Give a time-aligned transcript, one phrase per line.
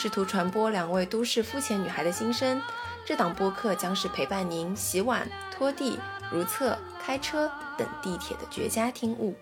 [0.00, 2.62] 试图传播两位都市肤浅女孩的心声。
[3.04, 5.98] 这档播客将是陪伴您洗碗、拖地、
[6.30, 9.34] 如厕、开车等地铁的绝佳听物。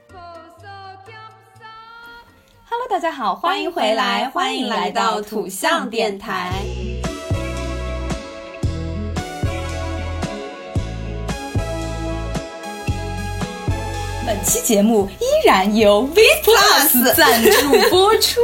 [2.71, 6.55] Hello，大家好，欢迎回来，欢迎来到土象电台。
[14.27, 18.41] 本期节目依然由 V Plus 赞助播出。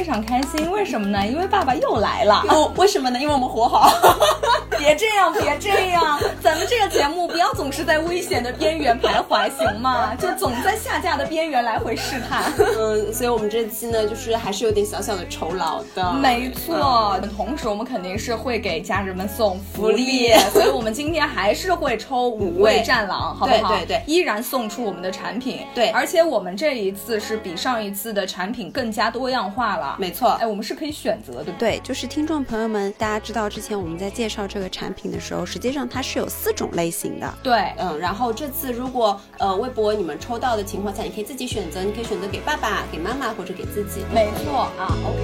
[0.00, 1.26] 非常开心，为什么呢？
[1.26, 2.42] 因为爸爸又来了。
[2.48, 3.20] 哦，为什么呢？
[3.20, 3.90] 因为我们活好。
[4.80, 10.14] 别这样，别这样，咱们这个节目不要总是在危险的边缘徘徊，行吗？
[10.14, 12.50] 就总在下架的边缘来回试探。
[12.58, 16.12] 嗯，所以我们这期呢，就是还是有点小小的酬劳的。
[16.14, 23.68] 没错，同时我们肯定是会给家人们送福利，福利所以我们今天还是会抽 五位战狼，好不好？
[23.68, 25.60] 对对对依然送出我们的产品。
[25.74, 29.96] 对而且我们这一次是比上一次的产品更加多样化了。
[29.98, 37.34] 没错哎，我们是可以选择的，对不对，就是听众朋友们，大家知道之前我们在介绍这个产品的时候，实际上它是有四种类型的。
[37.42, 37.72] 对？
[37.76, 44.00] 嗯，然后这次如果呃微博你们抽到的情况下，你可以自己选择，你可以选择给爸爸、给妈妈或者给自己。
[44.14, 45.18] 没错啊，OK。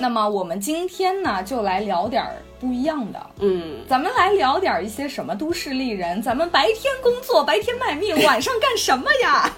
[0.00, 3.26] 那么我们今天呢，就来聊点儿不一样的。
[3.38, 9.50] 嗯，咱们来聊点儿一些什么都市丽人，咱们白天工作，白天卖命，晚上干什么呀？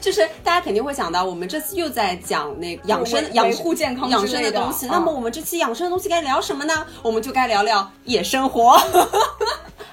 [0.00, 4.86] 就是大家肯定会想到，我们这次又在讲那个养生维、养护健康养生的东西。
[4.86, 6.86] 啊那么我们这期养生的东西该聊什么呢？
[7.02, 8.78] 我们就该聊聊夜生活。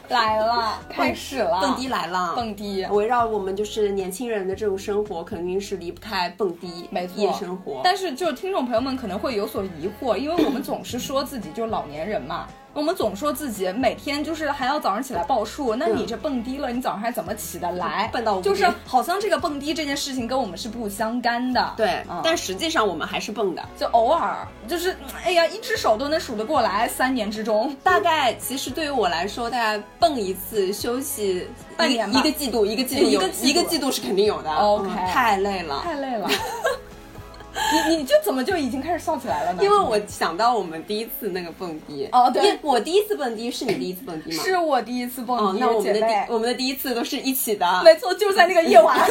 [0.08, 2.86] 来了，开始了，蹦迪来了，蹦迪。
[2.92, 7.82] 围绕我们就是年轻人的这种生活，肯定是离不开蹦迪，没错，夜生活。
[7.84, 18.10] 但是，就是听众朋友们可能会有所疑惑，因为我们总是说自己就老年人嘛，我们总说自己每天就是还要早上起来报数，那你这蹦迪了，你早上还怎么起得来？
[18.12, 21.74] 蹦到就是好像这个蹦迪这件事情跟我们是不相干的。
[21.78, 23.64] 对，嗯但实际上我们还是蹦的。
[23.78, 24.94] 就偶尔就是，
[25.24, 27.74] 哎呀，一只手都能数得过来，三年之中。
[27.82, 31.48] 大概其实对于我来说，大概蹦一次休息
[31.78, 34.52] 半年吧一个季度，一个季度有一个季度一个季度是肯定有的。
[34.52, 35.80] OK 嗯太累了。
[35.82, 36.30] 太累了。
[37.90, 39.64] 你你就怎么就已经开始笑起来了呢？
[39.64, 44.44] 因为我想到我们第一次那个蹦迪哦对我第一次蹦迪是你第一次蹦迪吗？
[44.44, 47.82] 是我第一次蹦哦，迪，那我们的第我们的第一次都是一起的。
[47.84, 48.98] 没错，就是在那个夜晚，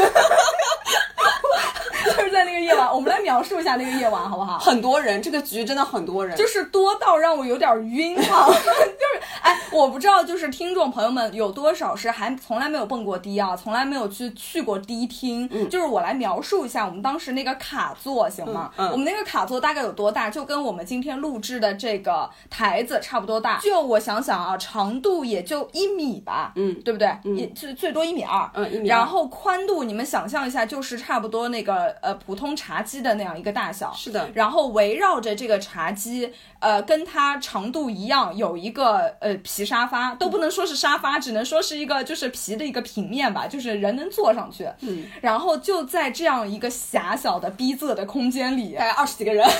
[2.16, 2.92] 就是在那个夜晚。
[2.94, 4.59] 我们来描述一下那个夜晚，好不好？
[4.59, 8.47] 很多人，这个局真的很多人，就是多到让我有点晕啊！
[8.48, 15.48] 就是哎，我不知道，就是听众朋友们有多少是还从来没有蹦过迪啊，从来没有去去过迪厅。
[15.69, 18.70] 就是我来描述一下我们当时那个卡座，行吗？
[18.76, 20.31] 嗯嗯我们那个卡座大概有多大？
[20.31, 23.59] 就跟我们今天录制的这个台子差不多大。
[23.59, 27.09] 就我想想啊，长度也就一米吧，嗯对不对？
[27.37, 33.93] 也最最多一米二，嗯一米二然后宽度你们想象一下，就是差不多那个呃普通茶几的那样一个大小。
[33.93, 44.69] 是的，然后围绕着这个茶几，呃，跟它长度一样，有一个呃皮沙发，都不能说是沙发，只能说是一个就是皮的一个平面吧，就是人能坐上去。
[44.81, 49.47] 嗯，然后就在这样一个狭小的逼仄的空间里，大概二十几个人。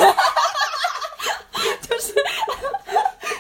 [1.89, 2.15] 就是。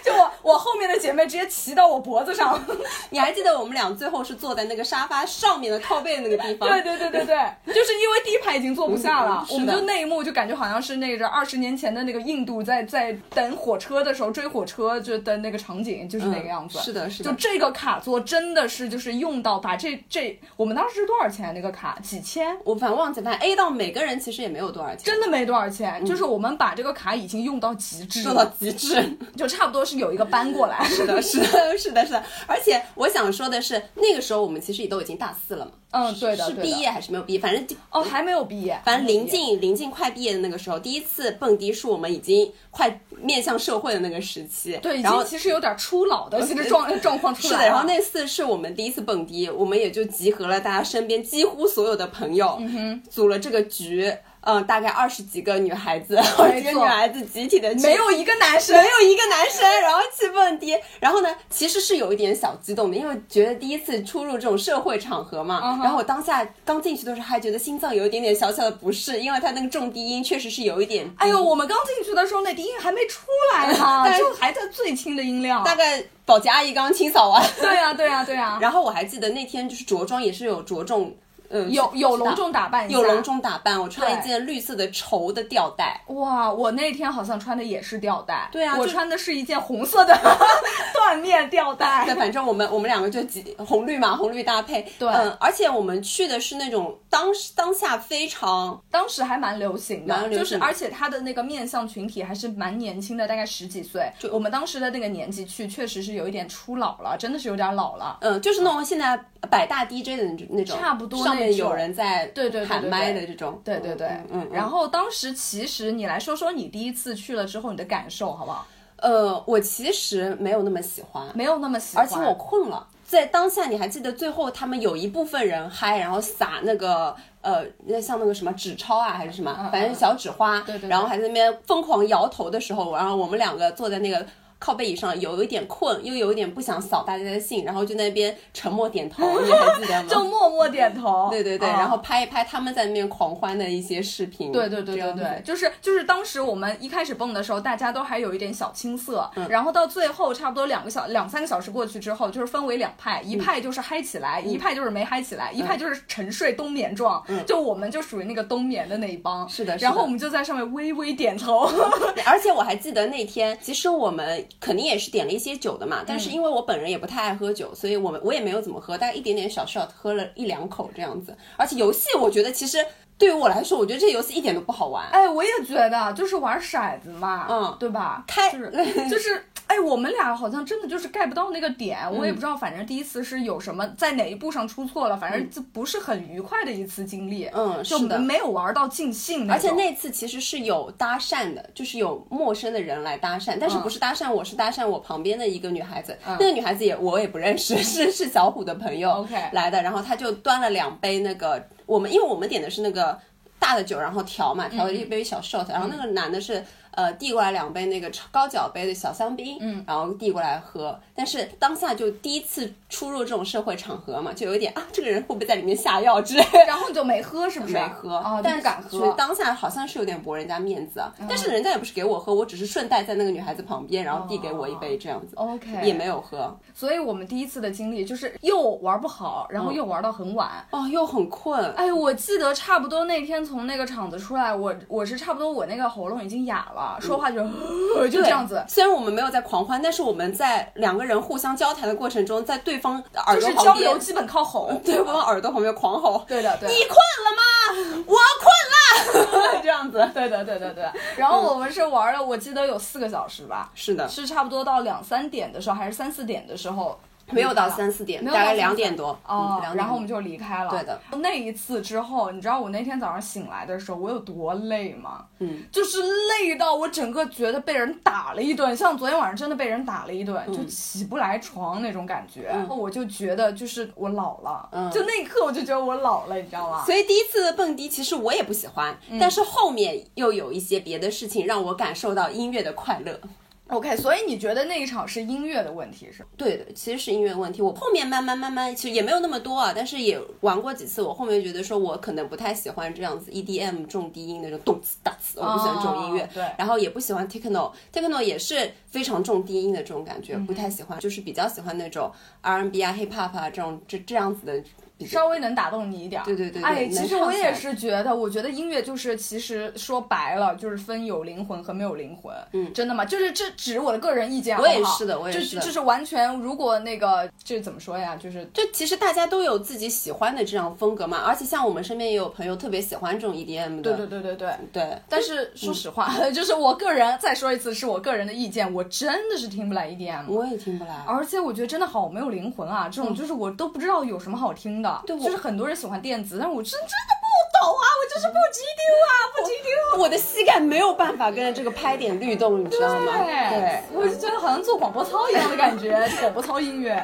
[0.02, 2.62] 就我我后面的姐妹直接骑到我脖子上。
[3.10, 6.68] 你还记得我们俩最后是坐在那个沙发上面的靠背那个地方？
[6.68, 7.36] 对对对对对，
[7.74, 16.78] 就是因为第一排已经坐不下了我们就那一幕就感觉好像是那个二十年前的那个印度在在等火车的时候追火车就的那个场景，就是那个样子。
[16.78, 21.98] 嗯是的是的就这个卡座真的是就是用到把这这我们当时是多少钱那个卡？
[22.02, 22.54] 几千？
[22.64, 28.97] 我反正忘记，反正 A 到每个人其实也没有多少钱，真的没多少钱，就是我们把这个卡已经用到极致做到，极致。
[29.37, 30.82] 就差不多是有一个搬过来。
[30.88, 31.47] 是的，是的，
[31.79, 32.25] 是的，是的。
[32.47, 35.73] 而且我想说的是，那个时候我们其实也都已经大四了嘛。
[35.91, 37.38] 嗯，对的，是毕业还是没有毕业？
[37.38, 44.76] 反正就哦，还没有毕业，反正临近临近快毕业的那个时候，第一次蹦迪是我们已经快面向社会的那个时期。
[44.82, 47.67] 对，然后其实有点初老的其实状状况出是的，来。
[47.69, 54.12] 然后那次是我们第一次蹦迪，我们也就集合了大家身边几乎所有的朋友，嗯组了这个局。
[54.44, 65.79] 嗯、大概二十几个女孩子，二十几个女孩子集体的没有一个男生没有一个男生，然后气氛低，然后呢，其实是有一点小激动的，因为觉得第一次出入这种社会场合嘛。
[65.82, 71.14] 然后我当下刚进去的时候还觉得心脏有一点点小小的不适，因为它那个重低音确实是有一点低。
[71.19, 75.64] 哎呦，我们刚进去的时候，那低音还没出来呢，就还在最轻的音量。
[75.64, 81.14] 大概保洁阿姨刚清扫完，对呀、对呀、对呀、然后我还记得那天就是着装也是有着重，
[81.54, 86.00] 嗯，有有隆重打扮一下，有隆重打扮，我穿了一件绿色的绸的吊带。
[86.08, 90.12] 哇，我那天好像穿的也是吊带，对啊我穿的是一件红色的
[90.94, 92.14] 缎面吊带对，。
[92.16, 94.82] 反正我们我们两个就几红绿嘛，红绿搭配。
[94.98, 104.10] 对嗯，而且我们去的是那种当当下非常当时还蛮流行的，就是而且它的那个面向群体还是蛮年轻的，大概十几岁。
[104.18, 108.18] 就我们当时的那个年纪去，确实是有一点初老了，真的是有点老了。
[108.22, 109.16] 嗯，就是那种现在
[109.50, 114.49] 百大 DJ 的那种差不多上面有人在对对喊麦的这种，对对对，嗯嗯。
[114.52, 118.67] 然后当时其实你来说说你第一次去了之后你的感受好不好？
[118.96, 122.87] 呃，我其实没有那么喜欢，没有那么喜欢，而且我困了。
[123.06, 134.25] 在当下，你还记得最后他们有一部分人嗨，然后撒那个呃，那像那个什么纸钞啊，还是什么，嗯反正小纸花，对对对然后还在那边疯狂摇头的时候，然后我们两个坐在那个
[134.64, 140.08] 靠背椅上，有一点困，又有一点不想扫大家的兴，然后就那边沉默点头，你还记得吗？
[140.08, 141.28] 就默默点头。
[141.31, 144.50] 对对对，啊然后拍一拍他们在那边狂欢的一些视频。
[144.50, 159.44] 对对对对对，就是就是当时我们一开始蹦的时候，大家都还有一点小青涩，嗯然后到最后差不多两个小两三个小时过去之后，就是分为两派，嗯一派就是嗨起来，一派就是没嗨起来，一派就是沉睡冬眠状，就我们就属于那个冬眠的那一帮。
[159.44, 161.69] 嗯是的是的然后我们就在上面微微点头。
[162.25, 171.36] 而且我还记得那天，其实我们肯定也是点了一些酒的嘛，但嗯是因为我本人也不太爱喝酒，所以我们我也没有怎么喝，大概一点点小 shot 喝了一两口这样子。
[171.56, 172.78] 而且游戏，我觉得其实
[173.16, 175.06] 对于我来说，我觉得这游戏一点都不好玩。
[175.11, 178.25] 哎，我也觉得，就是玩骰子嘛，嗯对吧？
[178.26, 178.70] 开就是
[179.08, 196.19] 就是，哎，我们俩好像真的就是 get 不到那个点，我也嗯不知道，反正第一次是有什么在哪一步上出错了，反正就不是很愉快的一次经历，嗯就是的没有玩到尽兴而且那次其实是有搭讪的，就是有陌生的人来搭讪，但是不是搭讪我，是搭讪我旁边的一个女孩子。
[196.26, 203.19] 那个女孩子也我也不认识， 是是小虎的朋友 OK 来的，然后他就端了两杯那个我们，因为我们点的是那个
[203.58, 206.64] 大的酒，然后调嘛，调了一杯小 shot，、然后那个男的是。
[206.96, 210.99] 呃，递过来两杯那个高脚杯的小香槟，嗯，然后递过来喝。
[211.14, 216.58] 但是当下就第一次出入这种社会场合嘛，就有一点啊，这个人会不会在里面下药之类的。
[216.67, 217.75] 然后你就没喝，是不是？
[217.75, 219.12] 没喝哦，但你不敢是喝。
[219.12, 225.35] 当下好像是有点驳人家面子啊，但是人家也不是给我喝，我只是顺带在那个女孩子旁边，然后递给我一杯这样子。
[225.37, 226.56] OK 也没有喝。
[226.75, 230.50] 所以我们第一次的经历就是又玩不好，然后又玩到很晚。
[230.70, 231.73] 哦，又很困。
[231.75, 237.42] 哎，我记得差不多那天从那个场子出来，我我是差不多我那个喉咙已经哑了，说话就、
[238.10, 244.72] 就这样子，虽然我们没有在狂欢，但是我们在两个人互相交谈的过程中，在对方的耳就是朵旁边，交流基本靠吼。
[244.84, 246.75] 对方耳朵旁边狂吼：“对的，对的。
[246.75, 248.04] 你困了吗？
[248.06, 249.60] 我困了。
[249.62, 250.10] ”这样子。
[250.14, 250.92] 对的，对的，对的。
[251.16, 256.98] 然后我们是玩了，我记得有四个小时吧，是的，是差不多到两三点的时候，还是三四点的时候，
[257.31, 259.19] 没有到三四点，大概两点多。
[259.26, 260.71] 哦然后我们就离开了。
[260.71, 261.00] 对的。
[261.19, 265.25] 那一次之后，你知道我那天早上醒来的时候，我有多累吗？
[265.38, 272.43] 嗯，就是累到我整个觉得被人打了一顿，像昨天晚上真的被人打了一顿，嗯就起不来床那种感觉。
[272.43, 276.85] 然后我就觉得就是我老了，嗯就那一刻我就觉得我老了，你知道吗？
[276.85, 283.19] 所以第一次蹦迪，其实我也不喜欢，嗯但是后面又有一些别的事情让我感受到音乐的快乐。
[283.68, 286.28] OK，所以你觉得那一场是音乐的问题是吗？
[286.37, 287.62] 对的，其实是音乐问题。
[287.62, 291.00] 我后面慢慢慢慢，其实也没有那么多啊，但是也玩过几次。
[291.00, 296.23] 我后面觉得说，我可能不太喜欢这样子 EDM 重低音那种动次打次，我不喜欢这种音乐。
[296.25, 304.62] 哦对然后也不喜欢 techno，techno 也是非常重低音的这种感嗯觉，不太喜欢，就是比较喜欢那种 R&B 啊、hip hop 啊这种这这样子的。
[305.00, 306.24] 稍微能打动你一点儿。
[306.24, 312.34] 对对对对哎，其实我也是觉得，我觉得音乐就是，其实说白了，就是分有灵魂和没有灵魂。
[312.52, 313.04] 嗯真的吗？
[313.04, 318.16] 就是这只是我的个人意见，我也是的我也就是的就是完全，如果那个这怎么说呀？
[318.16, 323.82] 就是就其实大家都有自己喜欢的这样风格嘛，而且像我们身边也有朋友特别喜欢这种 EDM 的。
[323.82, 324.54] 对对对对对。
[324.72, 330.26] 对但是说实话， 就是我个人再说一次，是我个人的意见，我真的是听不来 EDM。
[330.28, 331.02] 我也听不来。
[331.06, 332.88] 而且我觉得真的好没有灵魂啊！
[332.88, 334.84] 这种就是我都不知道有什么好听的。
[335.07, 337.26] 对我就是很多人喜欢电子，但是我真真的不
[337.59, 340.03] 懂啊，我就是不急丢啊，不急丢。
[340.03, 343.12] 我的膝盖没有办法跟着这个拍点律动，你知道吗？
[343.25, 343.81] 对。
[343.93, 347.03] 我就觉得好像做广播操一样的感觉， 广播操音乐。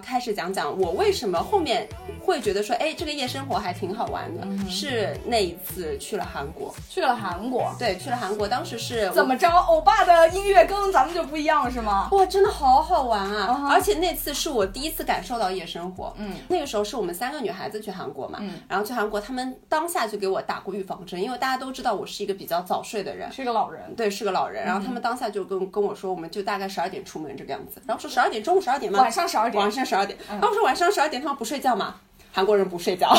[0.00, 1.88] 开始讲讲我为什么后面
[2.20, 9.48] 会觉得说，哎，这个夜生活还挺好玩的，嗯是那一次去了韩国，去了韩国，对，去了韩国，当时是怎么着？
[9.48, 12.08] 欧巴的音乐跟咱们就不一样是吗？
[12.12, 13.68] 哇，真的好好玩啊！
[13.70, 16.12] 而且那次是我第一次感受到夜生活。
[16.18, 23.30] 嗯，那个时候是我们三个女孩子去韩国嘛，嗯然后去韩国，他们当下就给我打过预防针，因为大家都知道我是一个比较早睡的人。
[23.30, 29.00] 是个老人，对，是个老人，然后他们当下就跟跟我说，我们就大概十二点出门这个样子，然后说十二点，中午十二点吗？
[29.00, 29.70] 晚上十二点晚。
[29.76, 31.94] 上十二点，然后我说晚上十二点他们不睡觉吗？
[32.32, 33.16] 韩国人不睡觉，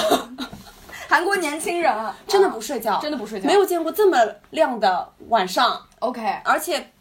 [1.07, 1.91] 韩国年轻人。
[1.91, 3.47] 啊真的不睡觉，真的不睡觉。
[3.47, 4.17] 没有见过这么
[4.51, 6.91] 亮的晚上，OK，而且，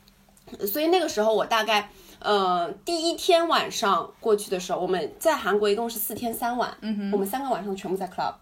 [0.67, 1.91] 所以那个时候我大概。
[2.19, 8.33] 呃，第一天晚上过去的时候，我们在韩国一共是四天三晚，嗯哼，我们三个晚上全部在 club，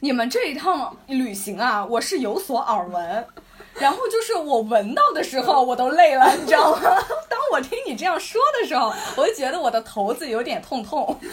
[0.00, 3.26] 你们这一趟旅行啊，我是有所耳闻。
[3.80, 6.80] 然后就是我闻到的时候，我都累了，你知道吗？
[7.28, 11.18] 当我听你这样说的时候，我就觉得我的头子有点痛痛。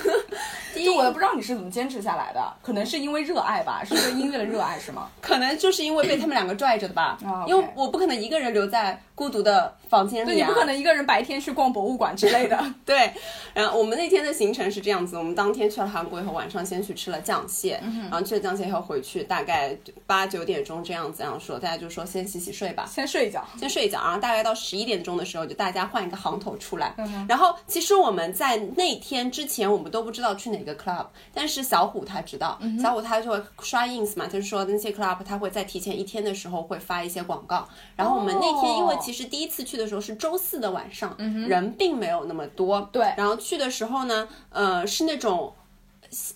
[0.74, 5.10] 就我都不知道你是怎么坚持下来的，可能是因为热爱吧，是对音乐的热爱是吗？
[5.21, 12.57] 可能就是因为被他们两个拽着的吧，啊因为我不可能一个人留在孤独的房间里、啊，对你不可能一个人白天去逛博物馆之类的。
[12.86, 13.13] 对，
[13.53, 26.93] 然后我们那天的行程是这样子：我们当天去了韩国以后，晚上先去吃了酱蟹，嗯然后去了酱蟹以后回去，大概八九点钟这样子，然后说大家就说先洗洗睡吧，先睡一觉，先睡一觉，然后大概到十一点钟的时候，就大家换一个行头出来。
[26.97, 37.67] 嗯然后其实我们在那天之前，我们都不知道去哪个 club，但是小虎他知道，嗯小虎他就会刷 ins 嘛，就是说那些 club 他会在提前一天的时候会发一些广告。
[37.95, 42.79] 然后我们那天因为哦其实第一次去的时候是周四的晚上，人并没有那么多。
[42.79, 45.53] 嗯对然后去的时候呢，呃，是那种。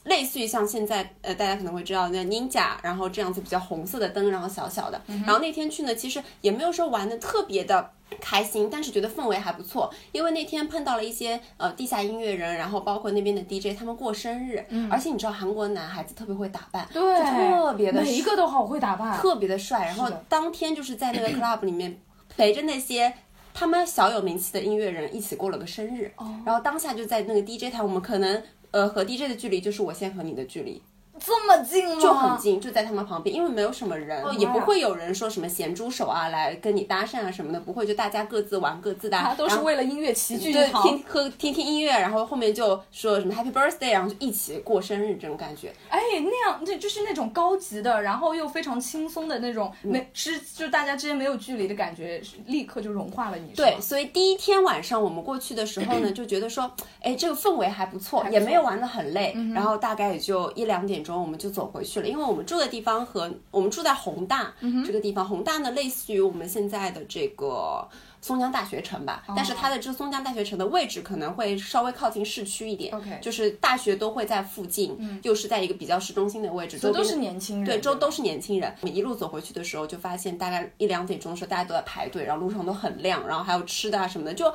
[0.06, 5.02] 类似于像现在，呃，大家可能会知道那 Ninja，然后这样子比较红色的灯，然后小小的。
[5.08, 7.92] 然后那天去呢，其实也没有说玩的特别的
[8.22, 19.86] 开心，但是觉得氛围还不错，因为那天碰到了一些呃地下音乐人，然后包括那边的 DJ，他们过生日，而且你知道韩国男孩子特别会打扮，对就特别的每一个都好会打扮，特别的帅。
[19.86, 23.14] 然后当天就是在那个 club 里面陪着那些。
[23.58, 28.44] 他们小有名气的音乐人一起过了个生日，哦然后当下就在那个 DJ 台，我们可能
[28.76, 30.82] 呃和 DJ 的距离就是我先和你的距离，
[31.20, 32.02] 这么近吗？
[32.02, 40.84] 就很近，就在他们旁边，因为没有什么人，哦也不会有人说什么咸猪手啊来跟你搭讪啊什么的，不会，就大家各自玩各自的啊，他都是为了音乐齐聚一，堂。
[40.84, 45.74] 听喝听听音乐，然后后面就说什么 Happy Birthday，然后就一起过生日这种感觉。
[45.90, 53.54] 哎，那样那就是那种高级的，然后又非常轻松的那种，嗯没是就大家之间没有距离的感觉，立刻就融化了你。
[53.56, 56.70] 对，所以第一天晚上我们过去的时候呢， 就觉得说，
[57.02, 64.52] 哎，这个氛围还不错，不错也没有玩的很累，然后大概也就一两点钟我们就走回去了，因为我们住的地方和我们住在宏大、
[64.86, 67.88] 这个地方，宏大呢类似于我们现在的这个。
[68.22, 78.76] 松江大学城吧，但是它的这个松江大学城的位置可能会稍微靠近市区一点 OK 就是大学都会在附近，又是在一个比较市中心的位置，周边这都是年轻人，对，周吧都是年轻人。
[78.82, 84.52] 我们一路走回去的时候，就发现大概一两点钟的时候，大家都在排队，然后路上都很亮，然后还有吃的啊什么的，就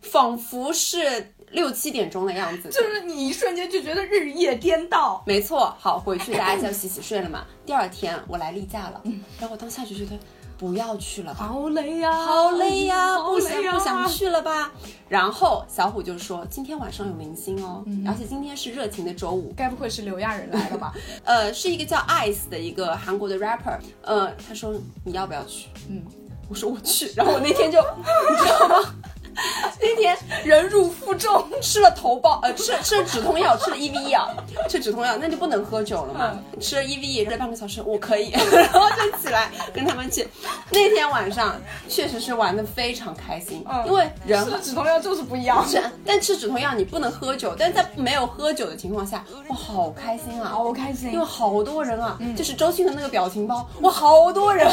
[0.00, 2.68] 仿佛是六七点钟的样子。
[2.68, 5.22] 就是你一瞬间就觉得日夜颠倒。
[5.26, 7.44] 没错，好，回去大家就洗洗睡了嘛。
[7.64, 9.00] 第二天我来例假了，
[9.38, 10.18] 然后我当下就觉得
[10.56, 11.46] 不要去了吧。
[11.46, 14.72] 好累呀、好累呀、 好不想不想去了吧？
[15.08, 20.92] 然后小虎就说今天晚上有明星哦，而且今天是热情的周五，该不会是刘亚仁来了吧？
[21.24, 24.74] 呃，是一个叫 Ice 的一个韩国的 rapper，呃，他说
[25.04, 25.68] 你要不要去？
[25.88, 26.02] 嗯，
[26.48, 28.94] 我说我去，然后我那天就你知道吗？
[29.80, 34.28] 那天忍辱负重， 吃了头孢，呃，吃了吃了止痛药，吃了 EVE 药，
[34.68, 36.38] 吃止痛药那就不能喝酒了嘛。
[36.60, 40.26] 吃了 EVE 吃了半个小时，我可以， 然后就起来跟他们去。
[40.70, 45.66] 那天晚上确实是玩的非常开心，因为人吃止痛药就是不一样。
[45.68, 50.50] 是，但吃止痛药你不能喝酒，但是在没有喝酒的情况下，我，好开心啊！
[50.50, 54.68] 好开心因为好多人啊，就是周迅的那个表情包，哇，好多人。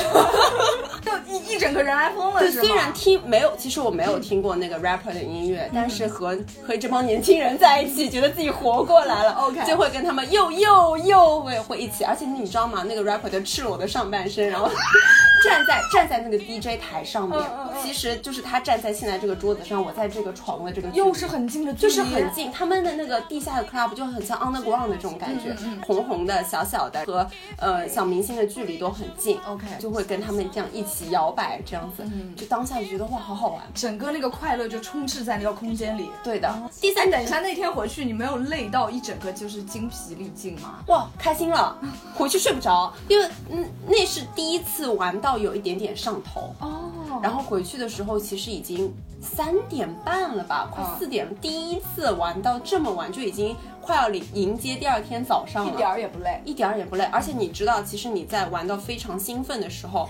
[1.03, 12.83] 就一一整个人来疯了，对，虽然听没有，其实我没有听过那个 rapper 的音乐，但是和和这帮年轻人在一起，觉得自己活过来了 OK 就会跟他们又又又会会一起，而且你知道吗？
[12.87, 14.69] 那个 rapper 就赤裸的上半身，然后
[15.43, 17.39] 站在站在那个 DJ 台上面，
[17.83, 27.27] 其实就是他站在现在这个桌子上，我在这个床的这个又是很近的距就，是很近，他们的那个地下的 club 就很像 underground 的这种感觉，嗯红红的、小小的，和
[27.57, 29.39] 呃小明星的距离都很近。
[29.47, 32.03] OK 就会跟他们这样一起摇摆，这样子，
[32.35, 33.61] 就当下就觉得哇，好好玩。
[33.73, 36.09] 整个那个快乐就充斥在那个空间里。
[36.23, 40.79] 对的，第三，等一下，那天回去你没有累到一整个就是精疲力尽吗？
[40.87, 41.77] 哇，开心了，
[42.15, 46.53] 回去睡不着，因为嗯，那是第一次玩到有一点点上头。
[46.59, 46.91] 哦，
[47.21, 51.31] 然后回去的时候其实已经三点半了吧，快嗯四点了。
[51.41, 56.41] 第一次玩到这么晚，就已经快要迎迎接第二天早上了，一点儿也不累。
[56.45, 57.03] 一点儿也不累。
[57.05, 60.09] 而且你知道，其实你在玩到非常兴奋的时候。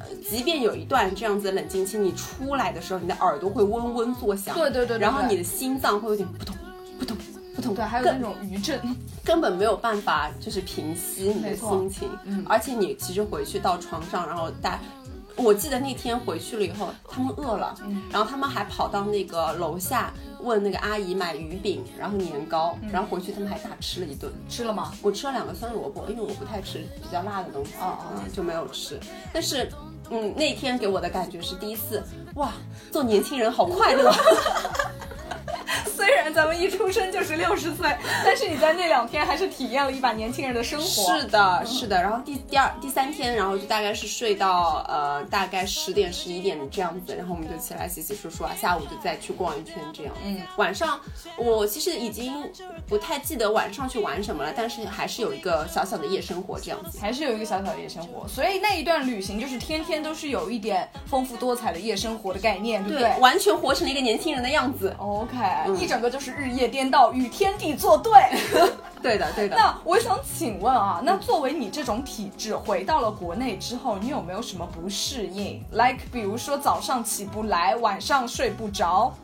[0.00, 6.56] 呃即便有一段这样子的冷静期，你出来的时候，你的耳朵会嗡嗡作响，对对对然后你的心脏会有点扑通
[6.98, 7.16] 扑通
[7.54, 8.80] 扑通，对，还有更那种余震。
[9.22, 14.80] 根本没有办法就是平息你的心情，嗯，而且你其实回去到床上，然后大。
[15.36, 24.30] 我记得那天回去了以后，他们饿了，嗯然后他们还跑到那个楼下问那个阿姨买鱼饼，然后年糕，嗯然后回去他们还大吃了一顿。
[24.48, 24.92] 吃了吗？
[25.02, 28.98] 我吃了两个酸萝卜，因为我不太吃比较辣的东西，哦哦嗯，就没有吃。
[29.32, 29.70] 但是，
[30.10, 32.02] 嗯，那天给我的感觉是第一次，
[32.34, 32.52] 哇，
[32.90, 34.12] 做年轻人好快乐。
[36.10, 37.88] 虽然咱们一出生就是六十岁，
[38.24, 40.84] 但是你在那两天还是体验了一把年轻人的生活。
[40.84, 42.02] 是的，是的。
[42.02, 50.12] 然后第第二、第三天，然后就大概是睡到呃大概十点、十一点这样子，然后我们就起来洗洗漱漱啊，下午就再去逛一圈这样。
[50.24, 50.98] 嗯，晚上
[51.36, 52.50] 我其实已经
[52.88, 56.98] 不太记得晚上去玩什么了，但是还是有一个小小的夜生活这样子。
[57.00, 63.16] 还是有一个小小的夜生活，所以那一段旅行就是天天都是有一点丰富多彩的夜生活的概念，对不对？
[63.20, 64.92] 完全活成了一个年轻人的样子。
[64.98, 65.36] OK，、
[65.78, 68.10] 一嗯整个就是日夜颠倒，与天地作对。
[69.02, 69.54] 对的，对的。
[69.54, 79.14] 那我想请问啊，那作为你这种体质，回到了国内之后，你有没有什么不适应？like 比如说早上起不来，晚上睡不着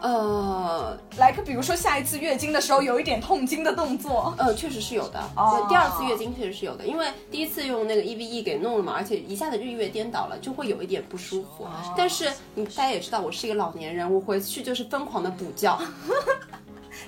[0.00, 4.34] 呃，like 比如说下一次月经的时候有一点痛经的动作。
[4.38, 5.20] 呃，确实是有的。
[5.36, 11.66] 哦第二次月经确实是有的，因为第一次用那个 EVE 给弄了嘛，而且一下子日月颠倒了，就会有一点不舒服。
[11.96, 15.78] 但是你大家也知道，我是一个老年人，我回去就是疯狂的补觉，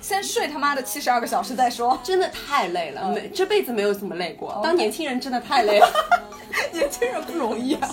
[0.01, 5.87] 先睡他妈的七十二个小时再说，真的太累了，没这辈子没有怎么累过，当年轻人真的太累了，
[6.73, 7.89] 年轻人不容易啊，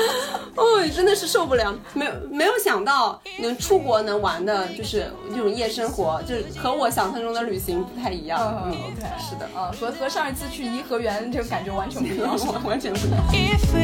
[0.56, 0.64] 哦
[0.94, 13.20] 真的是受不了，没有没有想到能出国能玩的就是这种夜生活，就是和我想象中的旅行不太一样，嗯，OK，是的，啊，和和上一次去颐和园这个感觉完全不一样， 完全不一样。
[13.70, 13.78] 所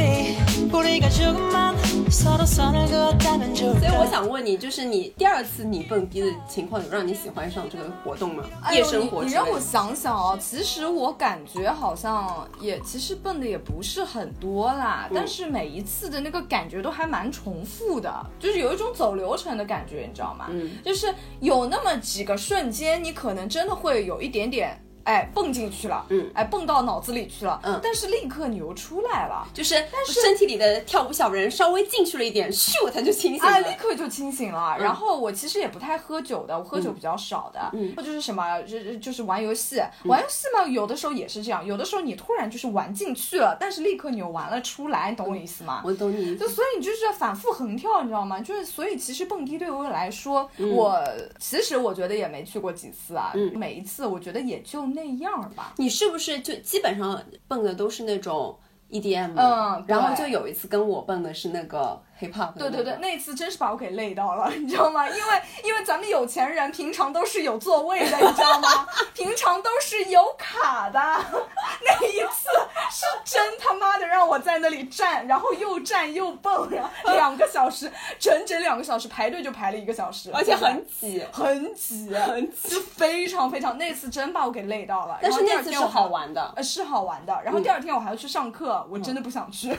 [3.89, 7.66] 以我想问你，就是你第二次你蹦迪的情况，让你喜欢上？
[7.69, 8.45] 这个活动吗？
[8.63, 9.61] 哎夜生活你，你让我。
[9.67, 20.47] 想想啊，其实我感觉好像也其实蹦的也不是很多啦，但是每一次的那个感觉都还蛮重复的，就是有一种走流程的感觉，你知道吗？
[20.51, 24.81] 嗯，就是有那么几个瞬间，你可能真的会有一点点。
[25.07, 33.49] 哎，蹦进去了，嗯哎，蹦到脑子里去了，嗯但是立刻你又出来了，就是但是身体里的跳舞小人稍微进去了一点，咻，他就清醒了。
[33.49, 34.77] 哎，立刻就清醒了。
[34.79, 39.81] 然后我其实也不太喝酒的，我喝酒比较少的，嗯或者是什么，就就是玩游戏。
[40.05, 45.83] 玩游戏嘛，有的时候也是这样，有的时候你突然就是玩进去了，但是立刻你又玩了出来，你懂我意思吗？
[45.85, 46.49] 我懂你意思就。
[46.49, 48.41] 所以你就是反复横跳，你知道吗？
[48.41, 51.01] 就是所以其实蹦迪对我来说，嗯我
[51.39, 55.75] 其实我觉得也没去过几次啊，嗯每一次我觉得也就那样吧。
[55.77, 58.59] 你是不是就基本上蹦的都是那种
[58.91, 59.33] EDM？
[59.37, 62.71] 嗯然后就有一次跟我蹦的是那个 hip hop 的那个。
[62.71, 65.09] 对对对，那一次真是把我给累到了，你知道吗？
[65.09, 68.87] 因为因为咱们有钱人平常都是有座位的，你知道吗？
[69.15, 70.99] 平常都是有卡的。
[70.99, 72.49] 那一次
[72.91, 81.25] 是真他妈的让我在那里站，然后又站又蹦，然后两个小时，整整两个小时排队就排了一个小时，而且很挤。
[81.33, 83.77] 很挤，很挤，就非常非常。
[83.79, 85.19] 那次真把我给累到了。
[85.21, 86.53] 但是那次是好玩的。
[86.57, 87.41] 呃，是好玩的。
[87.45, 89.77] 然后第二天我还要去上课，我真的不想去。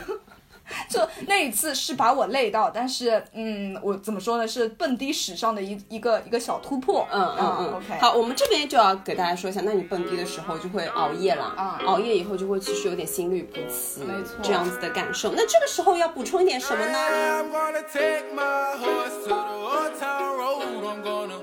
[0.88, 4.46] 就那一次是把我累到，但是嗯，我怎么说呢？
[4.46, 7.06] 是蹦迪史上的一一个一个小突破。
[7.12, 15.32] 嗯嗯嗯 o k 好，我们这边就要给大家说一下，那你蹦迪的时候就会熬夜了，嗯熬夜以后就会其实有点心律不齐，没错这样子的感受。
[15.34, 20.64] 那这个时候要补充一点什么呢？I'm gonna take my horse to the old town road.
[20.84, 21.38] I'm gonna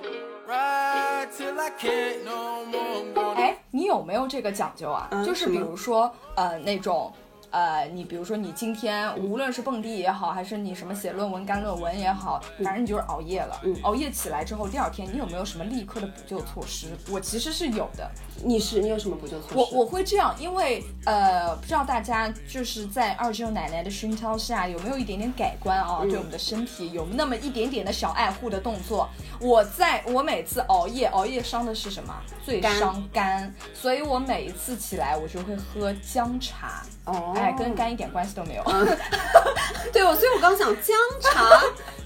[0.47, 3.03] ride till I can't no more.
[3.03, 5.07] I'm gonna 哎，你有没有这个讲究啊？
[5.11, 7.11] 嗯就是比如说呃那种。
[7.51, 13.59] 呃，你比如说，你今天无论是蹦迪也好，还是你什么写论文、干论文也好，反正你就是熬夜了。
[13.63, 16.87] 嗯熬夜起来之后，第二天你有没有什么立刻的补救措施？
[17.09, 18.09] 我其实是有的。
[18.43, 19.55] 你是你有什么补救措施？
[19.57, 25.99] 我我会这样，因为呃，不知道大家就是在二舅奶奶的熏陶下有没有一点点改观啊？
[26.01, 29.07] 嗯对我们的身体有那么一点点的小爱护的动作。
[29.39, 32.13] 我在我每次熬夜，熬夜伤的是什么？
[32.43, 36.83] 最伤肝，所以我每一次起来我就会喝姜茶。
[37.05, 38.63] 哦哎，跟肝一点关系都没有。
[39.93, 41.49] 对，我所以我刚想姜茶，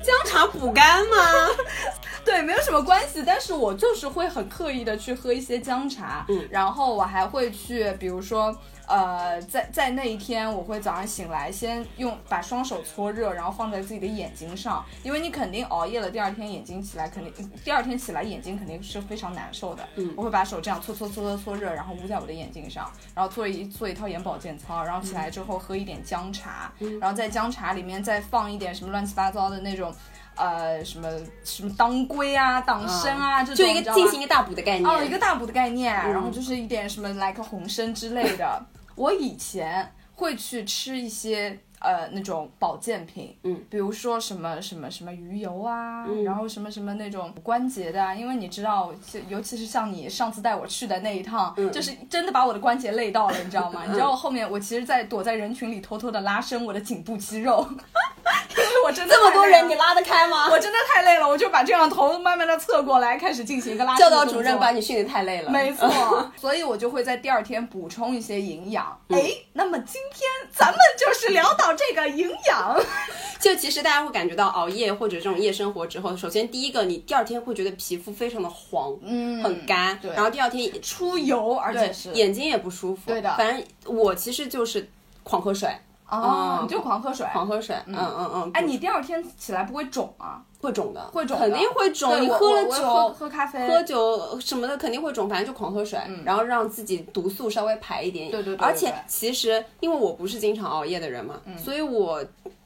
[0.03, 1.47] 姜茶补肝吗？
[2.25, 8.55] 对，没有什么关系，但是我就是会很刻意的去喝一些姜茶，嗯然后我还会去，比如说。
[8.91, 19.87] 呃，在在那一天，我会早上醒来，先用把双手搓热，然后放在自己的眼睛上，因为你肯定熬夜了，第二天眼睛起来肯定，第二天起来眼睛肯定是非常难受的。
[19.97, 29.93] 嗯我会把手这样搓搓搓搓搓热，然后捂在我的眼睛上，然后做一做一套眼保健操，然后起来之后喝一点姜茶，嗯然后在姜茶里面再放一点什么乱七八糟的那种。
[30.35, 31.05] 呃，什么
[31.43, 34.89] 什么当归啊、党参啊，这种就一个进行一个大补的概念。
[34.89, 38.65] 哦，一个大补的概念，嗯然后就是一点什么来个红参之类的。
[38.95, 53.83] 我以前会去吃一些呃那种保健品，嗯，比如说什么什么什么鱼油啊，嗯然后什么什么那种关节的啊，因为你知道，就尤其是像你上次带我去的那一趟，嗯就是真的把我的关节累到了，你知道吗？
[53.87, 60.49] 你知道我后面我其实，在躲在人群里偷偷的拉伸我的颈部肌肉，因为我真的这么多人，你拉得开吗？
[60.49, 65.49] 我真的太累了，我就把这样头慢慢的侧过来，开始进行一个拉伸教导主任把你训得太累了。
[65.49, 68.99] 没错， 所以我就会在第二天补充一些营养。
[69.09, 72.79] 嗯哎、那么今天咱们就是聊到这个营养。
[73.39, 83.03] 就其实大家会感觉到熬夜或者这种夜生活之后，首先第一个，你第二天会觉得皮肤非常的黄，嗯很干，对然后第二天出油，而且是眼睛也不舒服。
[83.07, 84.89] 对的反正我其实就是
[85.23, 85.69] 狂喝水，
[86.09, 87.25] 哦，嗯你就狂喝水。
[87.31, 88.51] 狂喝水，嗯嗯嗯。
[88.53, 90.41] 哎，你第二天起来不会肿啊？
[90.61, 92.21] 会肿的，会肿，肯定会肿。
[92.21, 93.09] 你喝了酒。
[93.17, 102.21] 喝咖啡，喝酒什么的肯定会肿，反正就狂喝水，然后让自己毒素稍微排一点对对对而且其实因为我不是经常熬夜的人嘛，所以我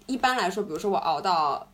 [0.08, 1.66] 一般来说，比如说我熬到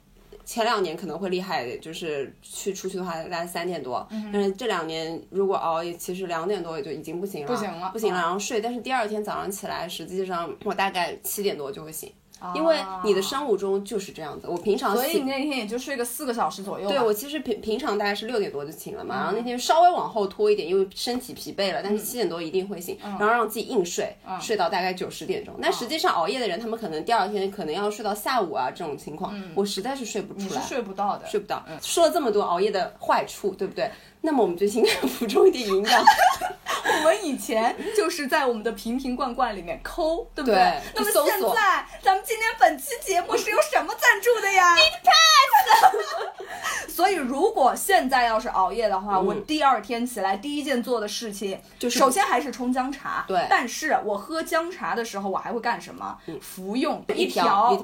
[0.49, 12.12] 前两年可能会厉害，就是去出去的话大概三点多，嗯但是这两年如果熬夜，其实两点多也就已经不行了，不行了不行了，嗯然后睡，但是第二天早上起来，实际上我大概七点多就会醒。
[12.39, 16.89] 啊因为你的生物钟就是这样子，我平常醒所以你那天也就睡个四个小时左右。
[16.89, 25.54] 对我其实平平常大概是六点多就醒了嘛，然后那天稍微往后拖一点，因为身体疲惫了，但是七点多一定会醒，然后让自己硬睡，睡到大概九十点钟。
[25.62, 31.25] 但实际上熬夜的人，他们可能第二天可能要睡到下午啊这种情况，我实在是睡不出来，睡不到的。
[31.28, 31.63] 睡不到。
[31.82, 33.89] 说了这么多熬夜的坏处，对不对？
[34.21, 34.86] 那么我们最近
[35.19, 46.89] 补充一点营养，我们以前就是在我们的瓶瓶罐罐里面抠，对不对那么现在，咱们今天本期节目是由什么赞助的呀 Pass。
[46.89, 53.23] 所以，如果现在要是熬夜的话，我第二天起来第一件做的事情嗯就是首先还是冲姜茶。
[53.25, 56.17] 对但是我喝姜茶的时候，我还会干什么？
[56.41, 57.82] 服用一条。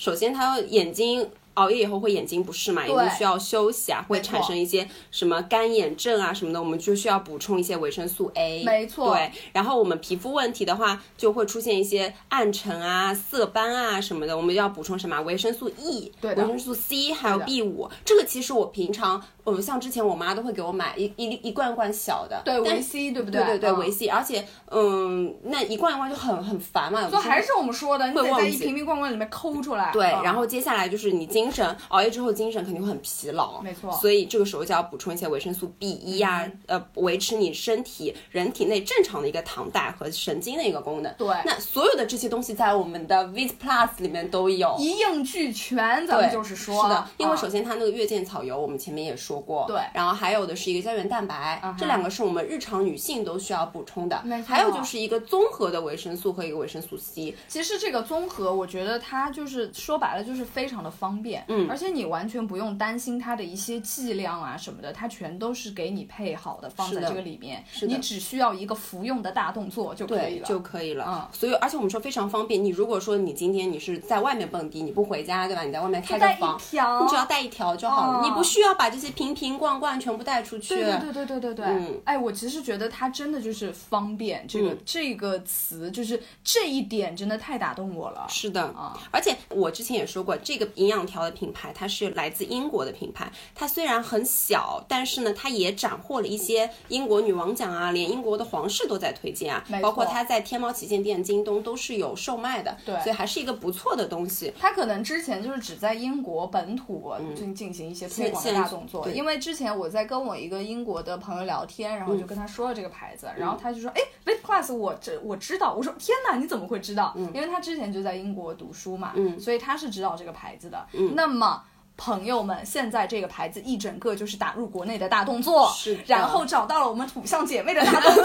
[0.00, 1.30] 首先它眼睛。
[1.54, 8.64] 熬夜以后会眼睛不适嘛，眼睛需要休息啊，会产生一些什么干眼症啊什么的，我们就需要补充一些维生素 A。
[8.64, 9.14] 没错。
[9.14, 15.20] 对，然后我们皮肤问题的话，就会出现一些暗沉啊、色斑啊什么的，我们要补充什么？
[15.22, 17.88] 维生素 E、对维生素 C 还有 B 五。
[18.04, 23.42] 这个其实我平常，嗯，像之前我妈都会给我买一一一罐罐小的，对维 C 对不对？
[23.44, 29.90] 对对对维 C，而且嗯，那一罐一罐就很很烦嘛，就还是我们说的，你得在一会瓶瓶罐罐里面抠出来。
[29.92, 30.22] 对，嗯。
[30.22, 33.92] 然后接下来就是你精神熬夜之后精神肯定会很疲劳，没错。
[33.92, 41.14] 所以这个时候就要补充一些维生素 B 一呀、呃，维持你身体人体内正常的一个糖代和神经的一个功能。
[41.18, 41.28] 对。
[41.44, 44.74] 那所有的这些东西在我们的 Vit Plus 里面都有。
[44.78, 49.76] 一应俱全，咱们，就是说，是的，因为啊首先它那个月见草油，我们前面也说过，对。
[49.92, 54.22] 然后还有的是一个胶原蛋白，嗯这两个是我们日常女性都需要补充的。
[54.24, 54.46] 没，错。
[54.46, 71.04] 还有就是一个综合的维生素和一个维生素 C，其实这个综合，我觉得它就是说白了就是非常的方便，嗯而且你完全不用担心它的一些剂量啊什么的，它全都是给你配好的，放在这个里面，是的你只需要一个服用的大动作就可以，了，就可以了。
[71.08, 72.62] 嗯所以而且我们说非常方便。
[72.64, 75.62] 你如果说你今天你是在外面蹦迪，你不回家，对吧？
[75.62, 80.74] 你在外面开个房一，条，你只要带一条就好了，哦你不需要把这些瓶瓶罐罐全部带出去。
[80.74, 88.26] 对对对对对对对，嗯哎，我其实觉得它真的就是方便，这个、嗯这个词就是这一点真的太打动我了。
[88.28, 104.52] 是的，啊而且我之前也说过，这个营养条的品牌它是来自英国的品牌，它虽然很小，但是呢，它也斩获了一些英国女王奖啊，连英国的皇室都在推荐啊包括它在天猫旗舰店、京东都是有售卖的，对所以还是一个不错的东西。
[104.58, 117.14] 它可能之前就是只在英国本土进进行一些推广的大动作，对因为之前我在跟我一个英国的朋友聊天，然后就跟他说了这个牌子，然后他就说，哎 v i t Plus 我这我知道，我说天哪，你怎么会知道？
[117.34, 120.86] 因为他之前就在英国读书嘛，嗯所以他是知道这个牌子的。
[121.14, 121.62] 那么。
[121.96, 128.24] 朋友们，现在这个牌子一整个就是打入国内的大动作，是然后找到了我们土象姐妹的大动作，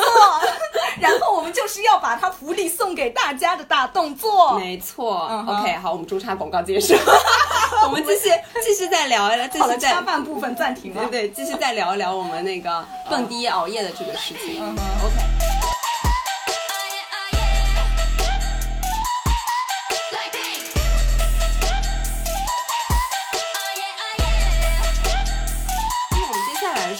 [0.99, 4.57] 然后我们就是要把它福利送给大家的大动作。
[4.57, 6.95] 没错、嗯哼 o k 好，我们中插广告结束。
[7.85, 8.31] 我们继续
[8.65, 11.05] 继续再聊一聊，继好了，续再下半部分暂停了。
[11.05, 14.63] 对对，继续再聊一聊我们那个蹦迪熬夜的这个事情。
[14.63, 14.73] 嗯
[15.05, 15.38] OK，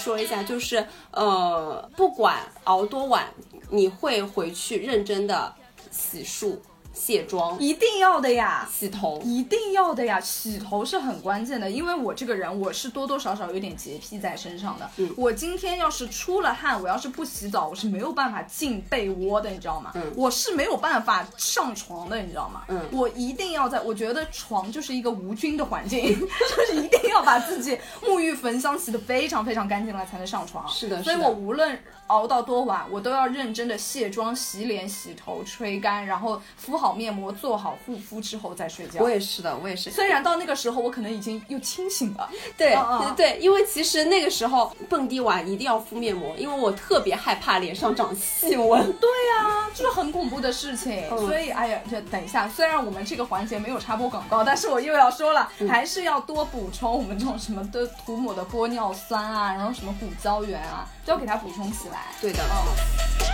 [0.02, 3.26] 说一下，就是呃，不管熬多晚，
[3.70, 5.54] 你会回去认真的
[5.90, 6.58] 洗漱、
[7.00, 8.68] 卸妆、一定要的呀。
[8.70, 9.20] 洗头。
[9.24, 14.88] 一定要的呀，洗头是很关键的，因为我这个人我是多多少少有点洁癖在身上的。
[14.98, 19.92] 嗯我今天要是出了汗，我要是不洗澡，我是没有办法进被窝的，你知道吗？
[19.94, 22.62] 嗯我是没有办法上床的，你知道吗？
[22.68, 30.68] 嗯我一定要在，我觉得床就是一个无菌的环境， 就是一定要把自己沐浴焚香洗得非常非常干净了才能上床。
[30.68, 39.00] 是的是的所以我无论熬到多晚，我都要认真的卸妆、洗脸、洗头、吹干，然后敷好面膜、做好护肤之后再睡觉。
[39.02, 39.90] 我也是的，我也是。
[39.90, 48.80] 虽然到那个时候我可能已经又清醒了，对嗯嗯对，因为其实那个时候蹦迪完一定要敷面膜，因为我特别害怕脸上长细纹。
[49.00, 51.04] 对呀、这是很恐怖的事情。
[51.10, 62.06] 嗯所以，哎呀，这等一下，虽然我们这个环节没有插播广告，但是我又要说了，嗯还是要多补充我们这种什么的涂抹的玻尿酸啊，然后什么骨胶原啊，都要给它补充起来。
[62.20, 63.29] 对的，嗯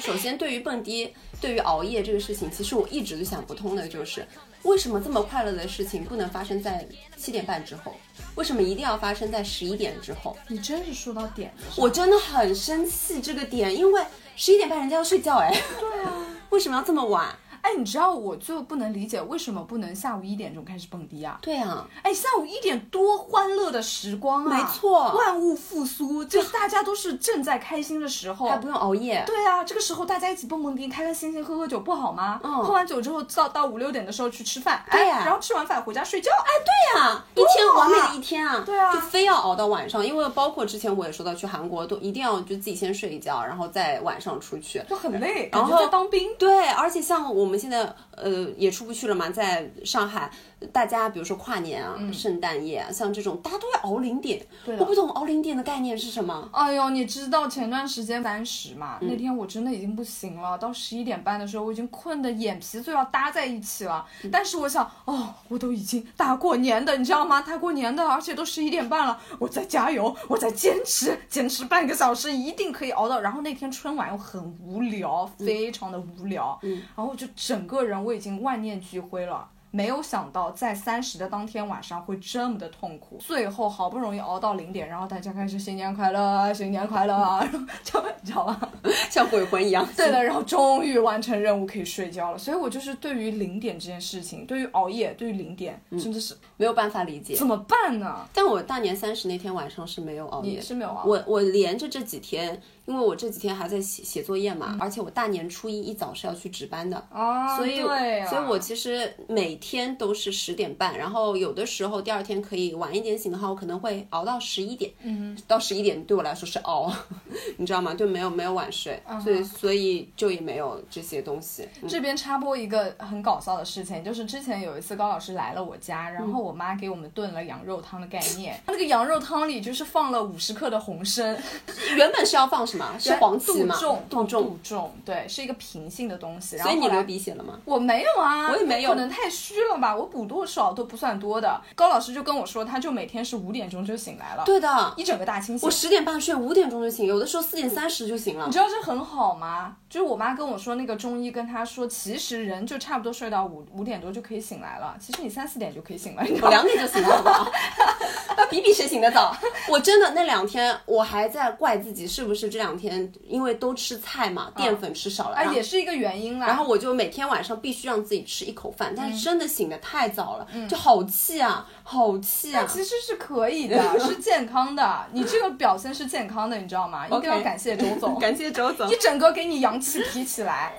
[0.00, 4.26] 首先对于蹦迪，对于熬夜这个事情，其实我一直都想不通的就是，
[4.62, 7.94] 为什么这么快乐的事情不能发生在七点半之后？
[8.34, 10.36] 为什么一定要发生在十一点之后？
[10.48, 11.82] 你真是说到点子上。
[11.84, 14.02] 我真的很生气这个点，因为
[14.36, 15.54] 十一点半人家要睡觉哎。
[15.78, 16.12] 对啊，
[16.50, 17.28] 为什么要这么晚？
[17.64, 21.38] 哎，你知道我就不能理解为什么不能下午一点钟开始蹦迪啊？
[21.40, 24.54] 对啊，哎，下午一点多欢乐的时光啊！
[24.54, 29.24] 没错万物复苏，就是大家都是正在开心的时候，还不用熬夜。
[29.26, 32.38] 对啊，这个时候大家一起蹦蹦迪，开开心心喝喝酒，不好吗？
[32.44, 36.50] 嗯喝完酒之后，到到五六点的时候去吃饭，对呀哎，然后吃完饭回家睡觉，哎，
[36.94, 44.82] 对啊，一天完美的一天啊，对啊就非要熬到晚上，因为包括之前我也说到去韩国都一定要就自己先睡一觉，然后再晚上出去。
[44.86, 46.28] 就很累，然后在当兵。
[46.38, 50.30] 对，而且像我们现在呃也出不去了嘛，在上海，
[50.72, 54.44] 大家比如说跨年啊、圣诞夜啊，像这种大家都要熬零点。
[54.64, 56.48] 对我不懂熬零点的概念是什么。
[56.52, 58.98] 哎呦，你知道前段时间三十嘛？
[59.00, 64.04] 嗯那天我真的已经不行了，到十一点半的时候，我已经困得眼皮都要搭在一起了。
[64.22, 67.40] 嗯但是我想，哦，我都已经大过年的，你知道吗？
[67.40, 73.20] 大过年的，而且都十一点半了，我再加油，我再坚持，坚持半个小时，一定可以熬到。
[73.20, 79.48] 然后那天春晚又很无聊，非常的无聊，嗯然后就整个人我已经万念俱灰了。
[79.74, 88.70] 没有想到在三十的当天晚上会这么的痛苦，最后好不容易熬到零点，然后大家开始新年快乐，新年快乐，然 后就你知道吧？
[89.10, 89.84] 像鬼魂一样。
[89.96, 92.38] 对的，然后终于完成任务可以睡觉了。
[92.38, 97.34] 所以我就是对于零点这件事情，对于熬夜，对于零点，真的是没有办法理解。
[97.34, 98.24] 怎么办呢？
[98.32, 104.56] 但我大年三十那天晚上是没有熬夜你，是没有熬我我连着这几天，因为我这几天还在写写作业嗯。
[104.56, 108.30] 嘛，而且我大年初一一早是要去值班的，啊，所以对啊。
[108.30, 116.92] 所以我其实每天都是十点半，然后有的时候第二天可以晚一点醒的话，我可能会熬到十一点，嗯，到十一点对我来说是熬，
[117.56, 117.94] 你知道吗？
[117.94, 131.36] 就没有没有晚睡，嗯所以所以就也没有这些东西，嗯这边插播一个很搞笑的事情，就是之前有一次高老师来了我家，然后我妈给我们炖了羊肉汤的概念，那个羊肉汤里就是放了五十克的红参，
[131.96, 132.98] 原本是要放什么？
[132.98, 133.38] 是黄？
[133.38, 136.56] 杜仲，杜仲对，是一个平性的东西。
[136.56, 137.58] 然所以你流鼻血了吗？
[137.64, 139.94] 我没有啊，我也没有可能太虚了吧。
[139.94, 141.60] 我补多少都不算多的。
[141.74, 145.70] 高老师就跟我说，他就每天是五点钟就醒来了，对的，一整个大清醒我。
[145.70, 148.52] 十点半睡，五点钟就醒，有的时候四点三十就醒了你。
[148.52, 149.76] 知道这很好吗？
[149.88, 154.96] 就是我妈跟我说，那个中医跟她说，其实人就差不多睡到五五点多就可以醒来了。
[155.00, 156.22] 其实你三四点就可以醒了？
[156.42, 157.50] 我两点就醒了，好不好？
[158.36, 159.34] 那比比谁醒得早。
[159.68, 166.46] 我真的那两天，我还在怪自己是不是这两天因为都吃菜嘛，淀粉吃少了，啊，也是一个原因啦。
[166.46, 172.64] 然后我就每天晚上必须让自己吃一口饭，嗯但是真的醒得太早了，就好气啊，好气啊！
[172.66, 175.06] 其实是可以的， 是健康的。
[175.12, 177.06] 你这个表现是健康的，你知道吗？
[177.08, 178.96] 应该要感谢周总， 感谢周总一。
[178.96, 180.72] 整个给你阳气提起来。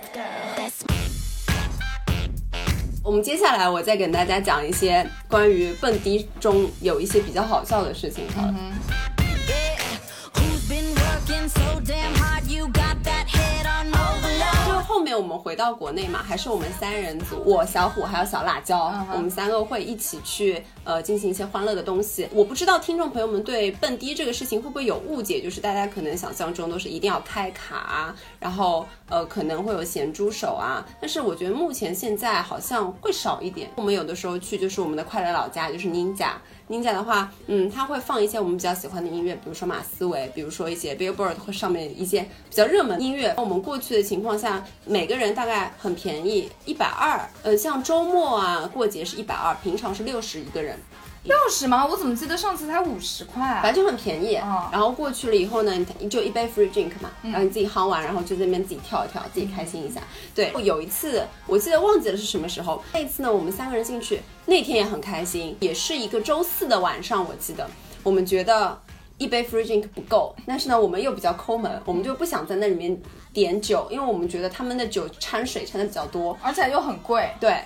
[3.03, 8.55] 我们接下来我再给大家讲一些关于蹦迪中有一些比较好笑的事情好了。
[9.17, 9.24] So
[11.85, 12.14] damn
[14.95, 22.25] 后面我们回到国内嘛，还是我们三人组，我小虎还有小辣椒，嗯我们三个会一起去呃进行一些欢乐的东西。
[22.31, 33.69] 我不知道听众朋友们对蹦迪这个事情会不会有误解，就是大家可能想象中都是一定要开卡啊，然后呃可能会有咸猪手啊，但是我觉得目前现在好像会少一点。
[33.75, 36.29] 我们有的时候去就是我们的快乐老家，就是 Ninja。
[36.67, 43.35] Ninja 的话，嗯，他会放一些我们比较喜欢的音乐，比如说马思唯，比如说一些 Billboard 会上面一些比较热门音乐。
[43.37, 47.19] 我们过去的情况下，每个人大概很便宜，一百二。
[47.43, 50.79] 呃，像周末啊、过节是一百二，平常是六十一个人。
[51.23, 51.83] 六十吗？
[51.83, 53.59] 我怎么记得上次才五十块？
[53.63, 54.35] 反正就很便宜。
[54.35, 59.99] 哦然后过去了以后呢，你就一杯 free drink 嘛，然后你自己夯完，然后就在那边自己跳一跳，自己开心一下。
[60.35, 67.67] 对，有一次我记得忘记了是什么时候，那一次呢，我们三个人进去，那天也很开心，也是一个周四的晚上，我记得
[68.03, 68.79] 我们觉得。
[69.17, 73.01] 一杯 free drink 不够，但是呢，我们又比较抠门，我们就不想在那里面
[73.31, 77.29] 点酒，因为我们觉得他们的酒掺水掺的比较多，而且又很贵。
[77.39, 77.57] 对，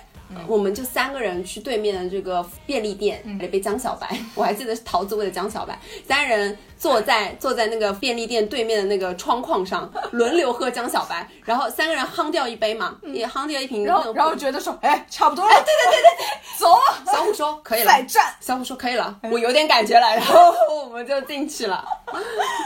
[0.46, 13.84] 我们就三个人去对面的这个便利店买了杯江小白， 我还记得是桃子味的江小白，三人坐在坐在那个便利店对面的那个窗框上，轮流喝江小白，然后三个人夯掉一杯嘛，也夯掉一瓶。
[13.84, 15.50] 然后然后觉得说，哎， 差不多了。
[15.50, 16.26] 对对对对对，
[16.58, 16.78] 走，
[17.12, 18.34] 小虎说可以了再，战。
[18.40, 21.84] 小虎说可以了，我有点感觉了，然后我们就进去了。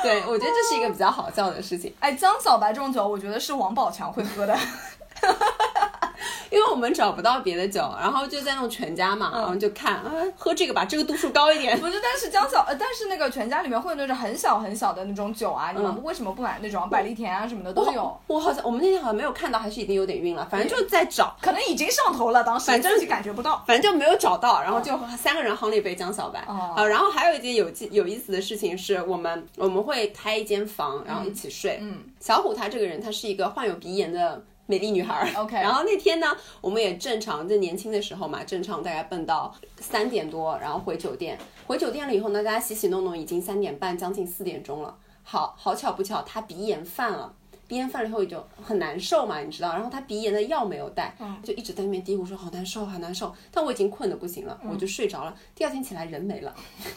[0.03, 1.93] 对，我觉得这是一个比较好笑的事情。
[2.01, 4.57] 哎，江小白这种酒，我觉得是王宝强会喝的。
[6.51, 11.77] 因为我们找不到别的酒，然后就在那种全家嘛，然后就看，啊，喝这个吧，这个度数高一点。
[11.81, 18.21] 不是，但是江小，呃，但是那个全家里面会有那种很小很小的那种酒啊，你们嗯为什么不买那种百利甜啊什么的都有？
[18.29, 23.65] 我好像我们那天好像没有看到，还是已经有点晕了，反正就在找，可能已经上头了，当时反正就感觉不到。
[23.67, 26.45] 反正就没有找到，然后就三个人夯了一杯江小白。
[26.47, 31.79] 哦啊，然后还有一件有记有意思的事情是我们我们会开一间房，然后一起睡。
[31.83, 34.41] 嗯，小虎他这个人，他是一个患有鼻炎的。
[34.67, 41.39] 美丽女孩 OK 然后那天呢，我们也正常，就年轻的时候嘛，正常大概蹦到三点多，然后回酒店。
[41.67, 44.97] 回酒店了以后呢，大家洗洗弄弄，已经三点半，将近四点钟了。
[45.23, 47.35] 好好巧不巧，他鼻炎犯了。
[47.67, 53.35] 鼻炎犯了以后就很难受嘛，你知道，然后他鼻炎的药没有带，就一直在那边嘀咕说好难受，好难受。
[53.51, 55.35] 但我已经困得不行了，我就睡着了。
[55.55, 56.55] 第二天起来人没了，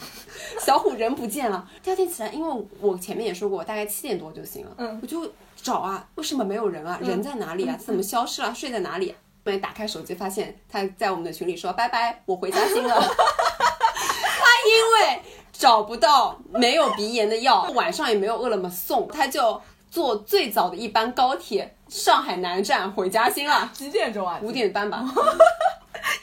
[0.59, 1.69] 小虎人不见了。
[1.81, 6.99] 第二天起来，因为我前面也说过，我大概七点多就醒了，嗯我就找啊，为什么没有人啊？
[7.01, 7.75] 人在哪里啊？
[7.77, 8.53] 怎么消失了？
[8.53, 9.11] 睡在哪里？
[9.11, 12.95] 后面打开手机，发现他在我们的群里说拜拜，我回嘉兴了。
[12.99, 15.21] 他因为
[15.53, 24.39] 找不到没有鼻炎的药，晚上也没有饿了么送，他就坐最早的一班高铁上海南站回嘉兴了，几点钟啊？
[24.41, 25.03] 五点半吧。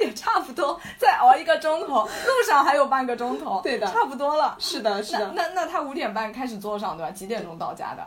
[0.01, 4.57] 也差不多，再熬一个钟头，路上还有半个钟头，对的差不多了。
[4.59, 7.11] 是的，是那的，那那他五点半开始坐上对吧？
[7.13, 8.07] 几点钟到家的？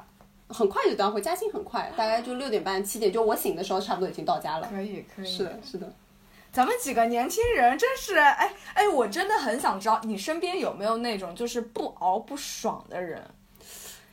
[0.50, 4.68] 很快就到，回嘉兴很快，大概就六点半七点，就我醒的时候差不多已经到家了。
[4.70, 5.26] 可以可以。
[5.26, 5.94] 是的，是的。
[6.52, 13.22] 咱们几个年轻人真是，哎哎，我真的很想知道你身边有没有那种就是不熬不爽的人，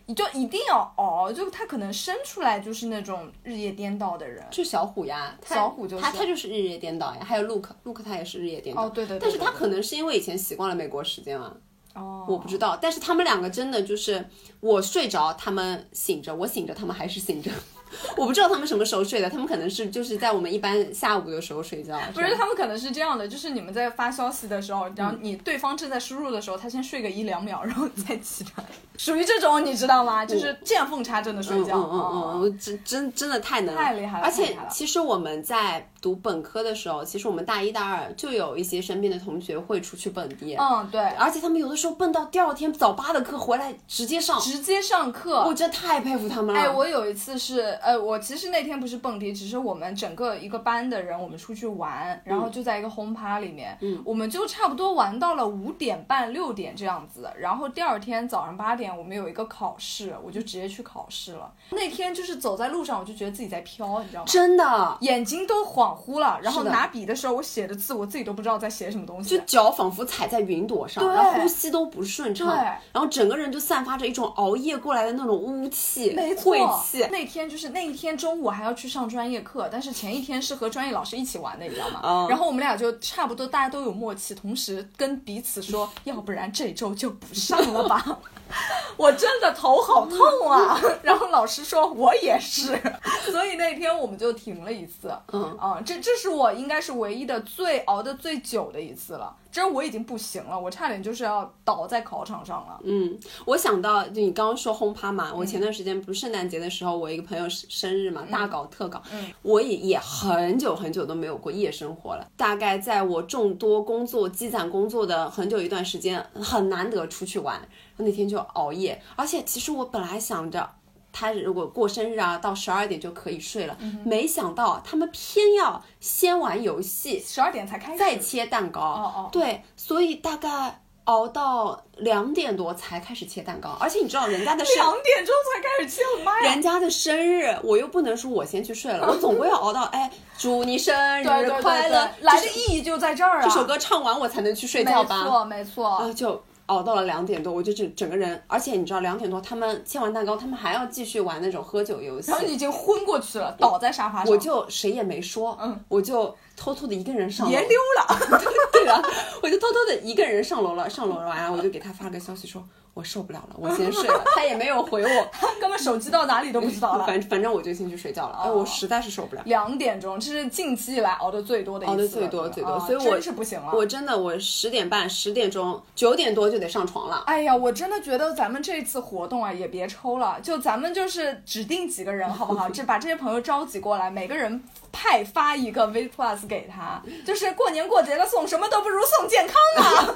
[0.06, 4.44] 你就一定要熬，就他可能生出来就是那种日夜颠倒的人。
[4.50, 7.20] 就小虎呀，他小虎就是他，他就是日夜颠倒呀。
[7.24, 8.82] 还有 Luke，Luke 他也是日夜颠倒。
[8.82, 11.56] 哦对对对但是他可能是因为以前习惯了美国时间嘛，
[11.94, 12.78] 哦，我不知道。
[12.80, 14.24] 但是他们两个真的就是
[14.60, 17.50] 我睡着，他们醒着；我醒着，他们还是醒着。
[18.16, 21.98] 我不知道他们什么时候睡的，他们可能是就是在我们一般下午的时候睡觉。
[22.12, 28.64] 不是，他们可能是这样的，就是你们在发消息的时候，然后你对方正在输入的时候，他先睡个一两秒，然后再起来，
[28.96, 30.24] 属于这种，你知道吗？
[30.24, 31.76] 就是见缝插针的睡觉。
[31.76, 45.44] 嗯嗯嗯真真真的太能，太厉害了而且其实我们在读本科的时候，其实我们大一大二就有一些身边的同学会出去蹦迪，嗯，对，而且他们有的时候蹦到第二天早八的课回来直接上，直接上课。
[45.44, 46.60] 我真的太佩服他们了。
[46.60, 61.52] 哎，我有一次是，呃，我其实那天不是蹦迪，只是我们整个一个班的人，我们出去玩，然后就在一个轰趴里面，嗯，我们就差不多玩到了五点半六点这样子，然后第二天早上八点我们有一个考试，我就直接去考试了。
[61.70, 64.26] 那天就是走在路上，我就觉得自己在飘，你知道吗？
[64.26, 69.44] 真的，眼睛都恍惚了，然后拿笔的时候，我写的字我自己都不知道在写什么东西就。
[69.44, 72.56] 脚仿佛踩在云朵上，对然后呼吸都不顺畅，对
[72.92, 77.06] 然后整个人就散发着一种熬夜过来的那种污气、没错晦气。
[77.10, 82.00] 那天就是那一天中午还要去上专业课，但是前一天是和专业老师一起玩的，你知道吗？
[82.02, 88.18] 哦然后我们俩就差不多大家都有默契，同时跟彼此说，要不然这周就不上了吧。
[88.96, 90.80] 我真的头好痛啊！
[91.02, 92.68] 然后老师说我也是，
[93.30, 95.12] 所以那天我们就停了一次。
[95.32, 102.78] 嗯啊，这这是我应该是唯一的最熬的最久的一次了，真我已经不行了，我差点就是要倒在考场上了。
[102.84, 109.02] 嗯，我想到就你刚刚说轰趴嘛，我前段时间不是圣诞节的时候，我一个朋友生生日嘛，大搞特搞，
[109.42, 112.26] 我也也很久很久都没有过夜生活了。
[112.36, 117.60] 大概在我众多工作积攒工作的很久一段时间，很难得出去玩，
[117.96, 120.70] 那天就熬夜，而且其实我本来想着。
[121.16, 128.80] 他如果过生日啊，到十二点就可以睡了，没想到他们偏要先玩游戏，十二点才开始，再切蛋糕。
[128.80, 136.50] 哦哦对，所以大概熬到两点多才开始切蛋糕，而且你知道人家的生两点钟才开始切，我妈呀！
[136.50, 143.44] 人家的生日，我又不能说我先去睡了，我总归要熬到哎，祝你生日对对对快乐，对来的意义就在这儿啊！
[143.44, 145.22] 这首歌唱完我才能去睡觉吧？
[145.22, 152.30] 没错没错，啊，就熬到了两点多，我就整整个人，而且你知道两点多他们切完蛋糕，他们还要继续玩那种喝酒游戏。
[152.30, 157.52] 然，后你已经昏过去了，倒在沙发上，我就谁也没说，嗯，我就偷偷的一个人上楼。
[157.52, 158.18] 别，溜了。
[158.72, 159.02] 对啊，
[159.42, 165.30] 我就偷偷的一个人上楼了，上楼了完，我就给他发个消息说，我受不了了，我先睡了，他也没有回我，
[165.60, 167.04] 根本手机到哪里都不知道了。
[167.08, 169.42] 反反正我就先去睡觉了，哎，我实在是受不了。
[169.46, 173.72] 两点钟，这是近期以来熬的最多的一次，熬的最多最多，啊所以我真是不行了。
[173.74, 177.24] 我真的我十点半、十点钟、九点多就得上床了。
[177.26, 182.68] 哎呀，我真的觉得咱们这次活动啊，也别抽了，就咱们就是指定几个人，好不好？
[182.70, 190.14] 这把这些朋友召集过来，每个人派发一个 V Plus 给他，就是过年过节的送什么都不如送健康啊。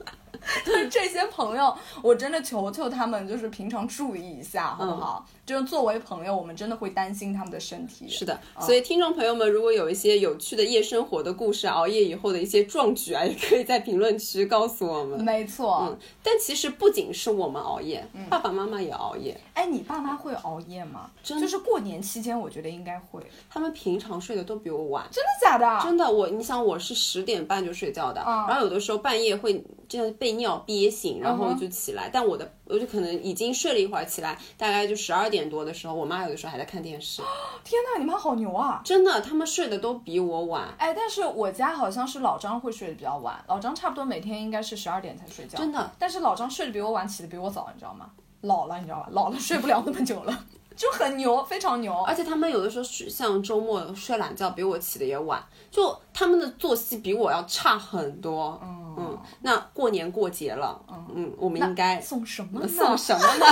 [0.65, 5.25] 就是这些朋友，我真的求求他们，就是平常注意一下，好不好？
[5.45, 8.07] 就是作为朋友，我们真的会担心他们的身体。
[8.09, 15.23] 是的，所以听众朋友们，如果有一些有趣的夜生活的故事，熬夜以后的一些壮举啊，也可以在评论区告诉我们。
[15.23, 15.87] 没错。
[15.87, 19.39] 嗯，但其实不仅是我们熬夜，爸爸妈妈也熬夜。
[19.53, 21.09] 哎，你爸妈会熬夜吗？
[21.23, 23.21] 就是过年期间，我觉得应该会。
[23.49, 25.81] 他们平常睡的都比我晚，真的假的？
[25.81, 37.21] 真的，我你想我是十点半就睡觉的，嗯然后有的时候半夜会这样被尿憋醒，然后就起来，但我的我就可能已经睡了一会儿起来，大概就十二点多的时候，我妈有的时候还在看电视。
[37.65, 38.81] 天呐，你妈好牛啊！
[38.85, 40.73] 真的，他们睡的都比我晚。
[40.77, 45.57] 哎，但是我家好像是老张会睡得比较晚，老张差不多每天应该是十二点才睡觉。
[45.57, 48.09] 真的但是老张睡得比我晚，起得比我早，你知道吗？
[48.41, 49.09] 老了，你知道吧？
[49.11, 50.45] 老了睡不了那么久了，
[50.77, 51.93] 就很牛，非常牛。
[52.03, 58.59] 而且他们有的时候睡像周末睡懒觉，比我起的也晚，就他们的作息比我要差很多。
[58.63, 60.81] 嗯那过年过节了，
[61.13, 62.67] 嗯，我们应该送什么呢？
[62.67, 63.45] 送什么呢？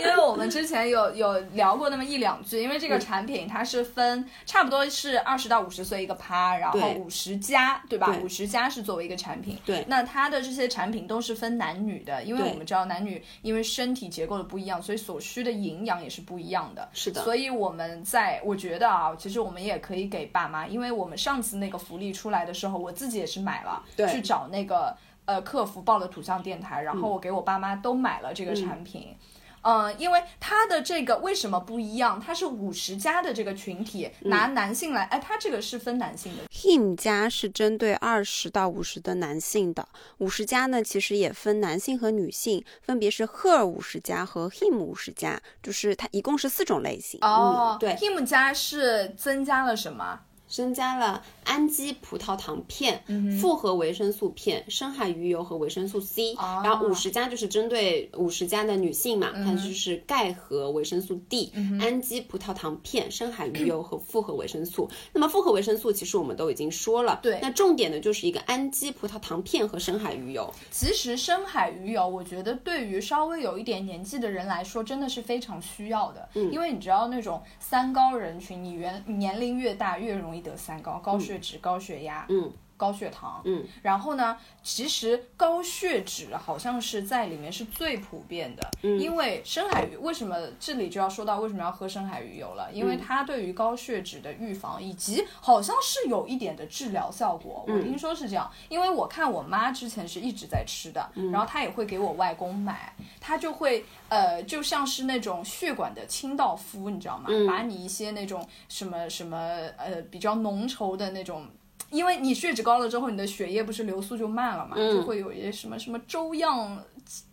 [0.00, 8.06] 因为我们之前有有聊过那么一两句，因为这个产品它是分差不多是二十到五十岁一个趴，然后对五十加，对吧？
[8.08, 16.88] 对五十加是作为一个产品，对那它的这些产品都是分男女的，因为我们知道男女因为身体结构的不一样，所以所需的营养也是不一样的。
[16.92, 24.87] 是的所以我们在我觉得啊，其实我们也可以给爸妈，因为我们上次那个福利出来的时候，我自己也是买了，对去找那个
[25.28, 29.14] 呃客服报了土象电台，然后我给我爸妈都买了这个产品。
[29.60, 32.18] 嗯，因为它的这个为什么不一样？
[32.18, 39.86] 它是五十加的这个群体，拿男性来，哎，它这个是分男性的，him 加是针对二十到五十的男性的，
[40.18, 47.18] 五十加呢其实也分男性和女性，分别是 her 五十加和 him 五十加，就是它一共是四种类型。
[47.20, 50.20] 哦，对，him 加是增加了什么？
[50.48, 53.02] 增加了氨基葡萄糖片、
[53.40, 56.34] 复合维生素片、深海鱼油和维生素 C。
[56.34, 64.90] 哦然后五十加就是针对五十加的女性嘛，它就是钙和维生素 D、氨基葡萄糖片、深海鱼油和复合维生素。
[65.12, 70.52] 那么复合维生素其实我们都已经说了，对那重点的就是一个氨基葡萄糖片和深海鱼油。
[70.70, 76.28] 其实深海鱼油，我觉得对于稍微有一点年纪的人来说，真的是非常需要的。
[76.34, 82.26] 嗯，因为你知道那种三高人群，你原年龄越大越容易得三高，高血脂、高血压。
[82.28, 82.52] 嗯。
[82.78, 92.70] 高血糖，嗯，然后呢，其实高血脂好像是在里面是最普遍的，嗯，因为深海鱼为什么这里就要说到为什么要喝深海鱼油了？
[92.72, 107.28] 因为它对于高血脂的预防以及好像是有一点的治疗效果，我听说是这样，因为我看我妈之前是一直在吃的，然后她也会给我外公买，她就会呃就像是那种血管的清道夫，你知道吗？
[107.48, 109.36] 把你一些那种什么什么
[109.76, 111.44] 呃比较浓稠的那种。
[111.90, 116.82] 因为你血脂高了之后，你的血液不是流速就慢了嘛，就会有一些什么什么粥样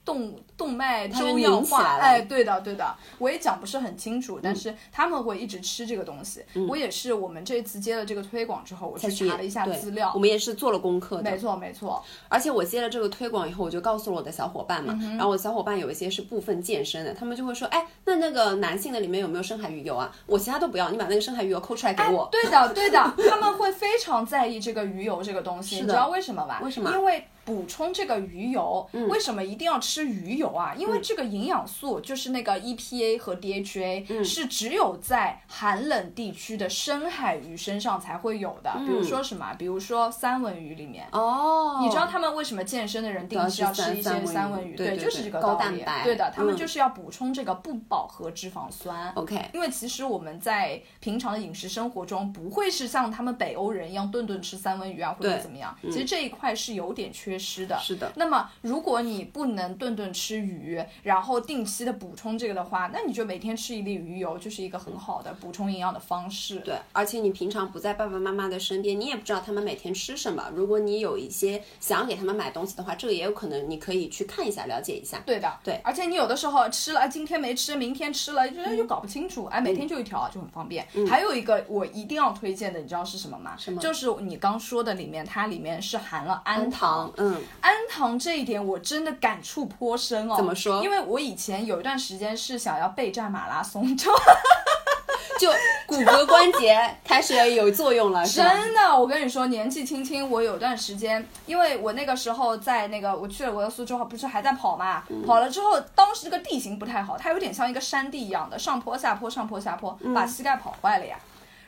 [0.06, 6.45] 动动脉粥样化，哎，对的对的，我也讲不是很清楚，但是他们会一直吃这个东西。
[6.70, 11.24] 我也是，我们这次接了这个推广之后，我去去查了一下资料我，们也是做了功课的。
[11.32, 20.12] 没错没错，而且我接了这个推广以后，我就告诉了我的小伙伴嘛，然后我小伙伴有一些是部分健身的，他们就会说，哎，那那个男性的里面有没有深海鱼油啊？
[20.28, 22.30] 我其他都不要，你把那个深海鱼油抠出来给我。
[22.32, 26.62] 对的，对的， 他们会非常在意这个鱼油这个东西，你知道为什么吧？
[26.64, 30.74] 为什么因为补充这个鱼油，为什么一定要吃鱼油啊？
[30.76, 38.74] 因为这个营养素就是那个 EPA 和 DHA、是只有在寒冷地区的深海鱼身上才会有的。
[38.80, 39.54] 比如说什么？
[39.60, 41.08] 比如说三文鱼里面。
[41.12, 44.76] 哦，你知道他们为什么健身的人定期要吃一些三三文鱼？
[44.76, 49.12] 对对就是这个道理蛋白对的，他们嗯就是要补充这个不饱和脂肪酸。
[49.14, 55.76] OK，因为其实我们在平常的饮食生活中，不会是像他们北欧人一样顿顿吃三文鱼啊，或者怎么样。
[55.84, 57.78] 其实这一块是有点缺失的。
[57.80, 66.58] 是的那么，如果你不能顿顿吃鱼，然后定期的补充这个的话，那你就每天吃一粒鱼油，就是一个很好的补充营养的方式。
[66.62, 70.50] 对，而且你平常不在爸爸妈妈的身边，你也不知道他们每天吃什么。
[70.56, 75.22] 如果你有一些想要给他们买东西的话，这个也有可能你可以去看一下，了解一下。
[75.24, 80.84] 对的，对而且你有的时候吃了，哎今天没吃，明天吃了，就是又搞不清楚，哎，每天就一条就很方便。
[81.08, 83.56] 还有一个我一定要推荐的，你知道是什么吗？
[83.56, 90.36] 什么就是你刚说的里面，它里面是含了氨氨糖，嗯，氨糖这一点我真的感触颇深哦。
[90.36, 94.12] 怎么说因为我以前有一段时间是想要备战马拉松，就
[95.40, 95.52] 就
[95.86, 105.04] 骨骼关节开始有作用了， 真的，我跟你说，年纪轻轻，我有段时间，因为我那个时候在那个我去了俄罗斯之后，不是还在跑嘛？
[105.26, 111.18] 跑了之后，当时这个地形不太好，它有点像一个山地一样的，上坡下坡，上坡下坡，把膝盖跑坏了呀。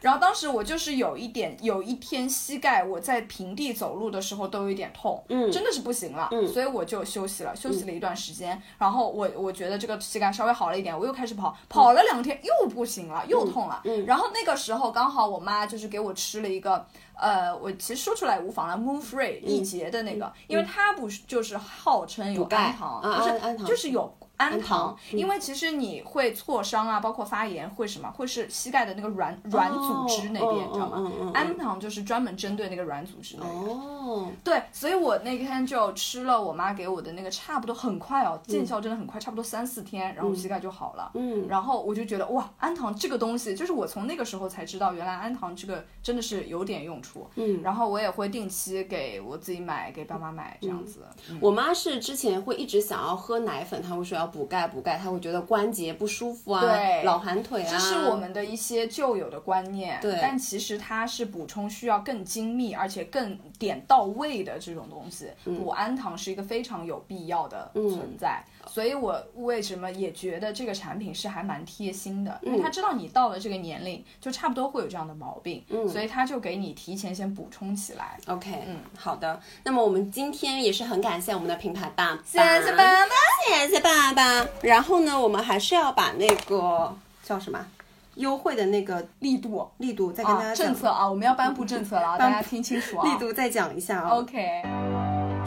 [0.02, 8.62] 然后当时我就是有一点，有一天膝盖我在平地走路的时候都有一点痛，嗯，真的是不行了，嗯，所以我就休息了，休息了一段时间。
[8.78, 13.82] 然后我我觉得这个膝盖稍微好了一点，我又开始跑，跑了两天又不行了，又痛了。
[13.86, 16.86] 嗯，然后那个时候刚好我妈就是给我吃了一个。
[17.20, 31.32] 呃，我其实说出来无妨了，Moon Free 一节的那个，因为它不是就是号称有氨糖，不是就是有氨氨糖嗯因为其实你会挫伤啊，包括发炎会什么，会是膝盖的那个软软组织那边，知道吗？
[31.34, 33.50] 氨糖就是专门针对那个软组织那个。
[33.50, 41.12] 哦，对，所以我那天就吃了我妈给我的那个，差不多很快哦，见效真的很快，差不多三四天，然后膝盖就好了。
[41.16, 47.28] 嗯然后我就觉得哇，氨糖这个东西，就是我从那个时候才知道，原来氨糖这个真的是有点用处。
[47.36, 51.06] 嗯然后我也会定期给我自己买，给爸妈买这样子。
[51.30, 57.68] 嗯我妈是之前会一直想要喝奶粉，她会说要补钙补钙，他会觉得关节不舒服啊，对老寒腿啊。
[57.70, 65.28] 这是我们的一些旧有的观念，对但其实它是补充需要更精密而且更点到位的这种东西。
[65.46, 68.44] 嗯补氨糖是一个非常有必要的存在，
[68.78, 78.20] 所以我为什么也觉得这个产品是还蛮贴心的，因为他知道你到了这个年龄，就差不多会有这样的毛病，嗯所以他就给你提前先补充起来。
[78.28, 79.42] OK，嗯，好的。
[79.64, 83.16] 那么我们今天也是很感谢我们的品牌爸爸，谢谢爸爸，
[83.48, 84.48] 谢谢爸爸。
[84.62, 87.66] 然后呢，我们还是要把那个叫什么
[88.14, 93.12] 优惠的那个力度力度再跟大啊，家讲政策啊，我们要颁布政策了啊，大家听清楚啊。
[93.12, 94.10] 力度再讲一下啊。
[94.10, 94.62] OK。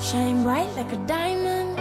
[0.00, 1.79] Shine bright like a diamond.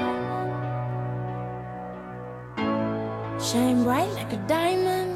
[3.41, 5.15] Shine bright like a diamond.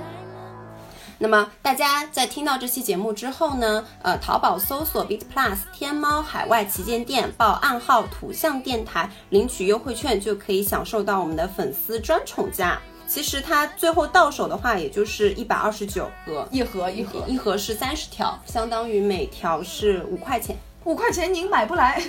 [1.18, 12.80] 那么大家在听到这期节目之后呢，呃，淘宝搜索 Beat Plus 天猫海外旗舰店，报暗号土象电台，领取优惠券就可以享受到我们的粉丝专宠价。
[13.06, 20.58] 其实它最后到手的话，也就是一百二十九个，一盒一盒一盒是三十条，相当于每条是五块钱。
[20.84, 22.02] 五块钱您买不来，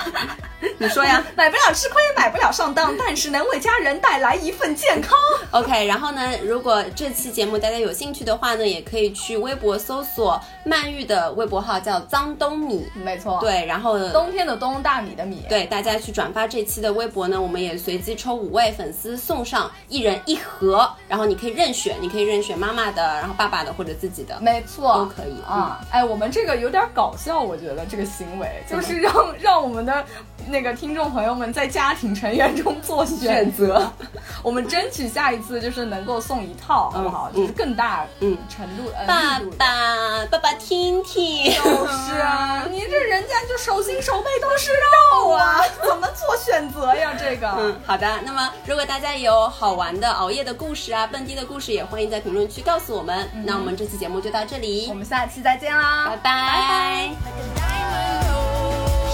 [0.78, 5.18] 你说呀 买不了吃亏，买不了上当，但是能为家人带来一份健康。
[5.50, 24.40] ？OK，然后呢，如果这期节目大家有兴趣的话呢，也可以去微博搜索曼玉的微博号叫脏冬米，没错，，对，然后冬天的冬，大米的米，，对，大家去转发这期的微博呢，我们也随机抽五位粉丝送上一人一盒，然后你可以任选，你可以任选妈妈的，然后爸爸的或者自己的。
[24.40, 25.84] 没错，都可以啊。
[25.90, 30.04] 哎，我们这个有点搞笑，我觉得这个行为就是让 让我们的
[30.48, 33.90] 那个听众朋友们在家庭成员中做选择。
[34.42, 37.30] 我们争取下一次就是能够送一套，好不好？
[37.34, 41.52] 嗯就是更大嗯程度，呃爸爸，爸爸听听。
[41.52, 47.12] 就是啊， 你这人家就手心手背都是肉啊，怎么做选择呀？
[47.18, 48.06] 这个，嗯，好的。
[48.24, 53.28] 那么，如果大家有好玩的熬夜的故事啊、蹦迪的故事，也欢迎在评论区告诉我们。
[53.44, 57.10] 那我们这期节目就到这里我，们下期再见啦，拜拜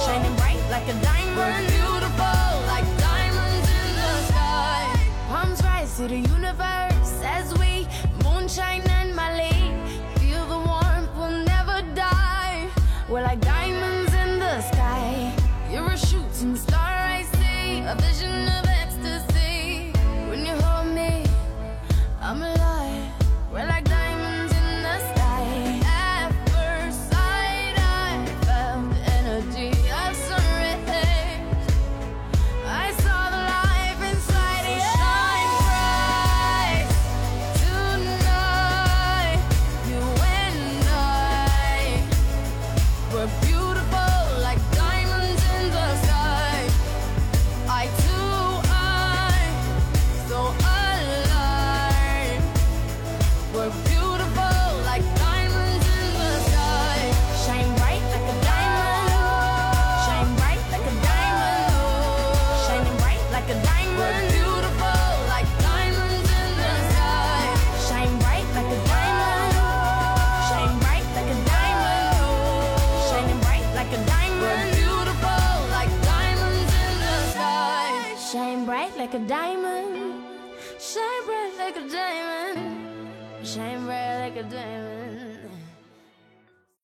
[0.04, 1.68] Shining bright like a diamond.
[1.68, 2.31] Beautiful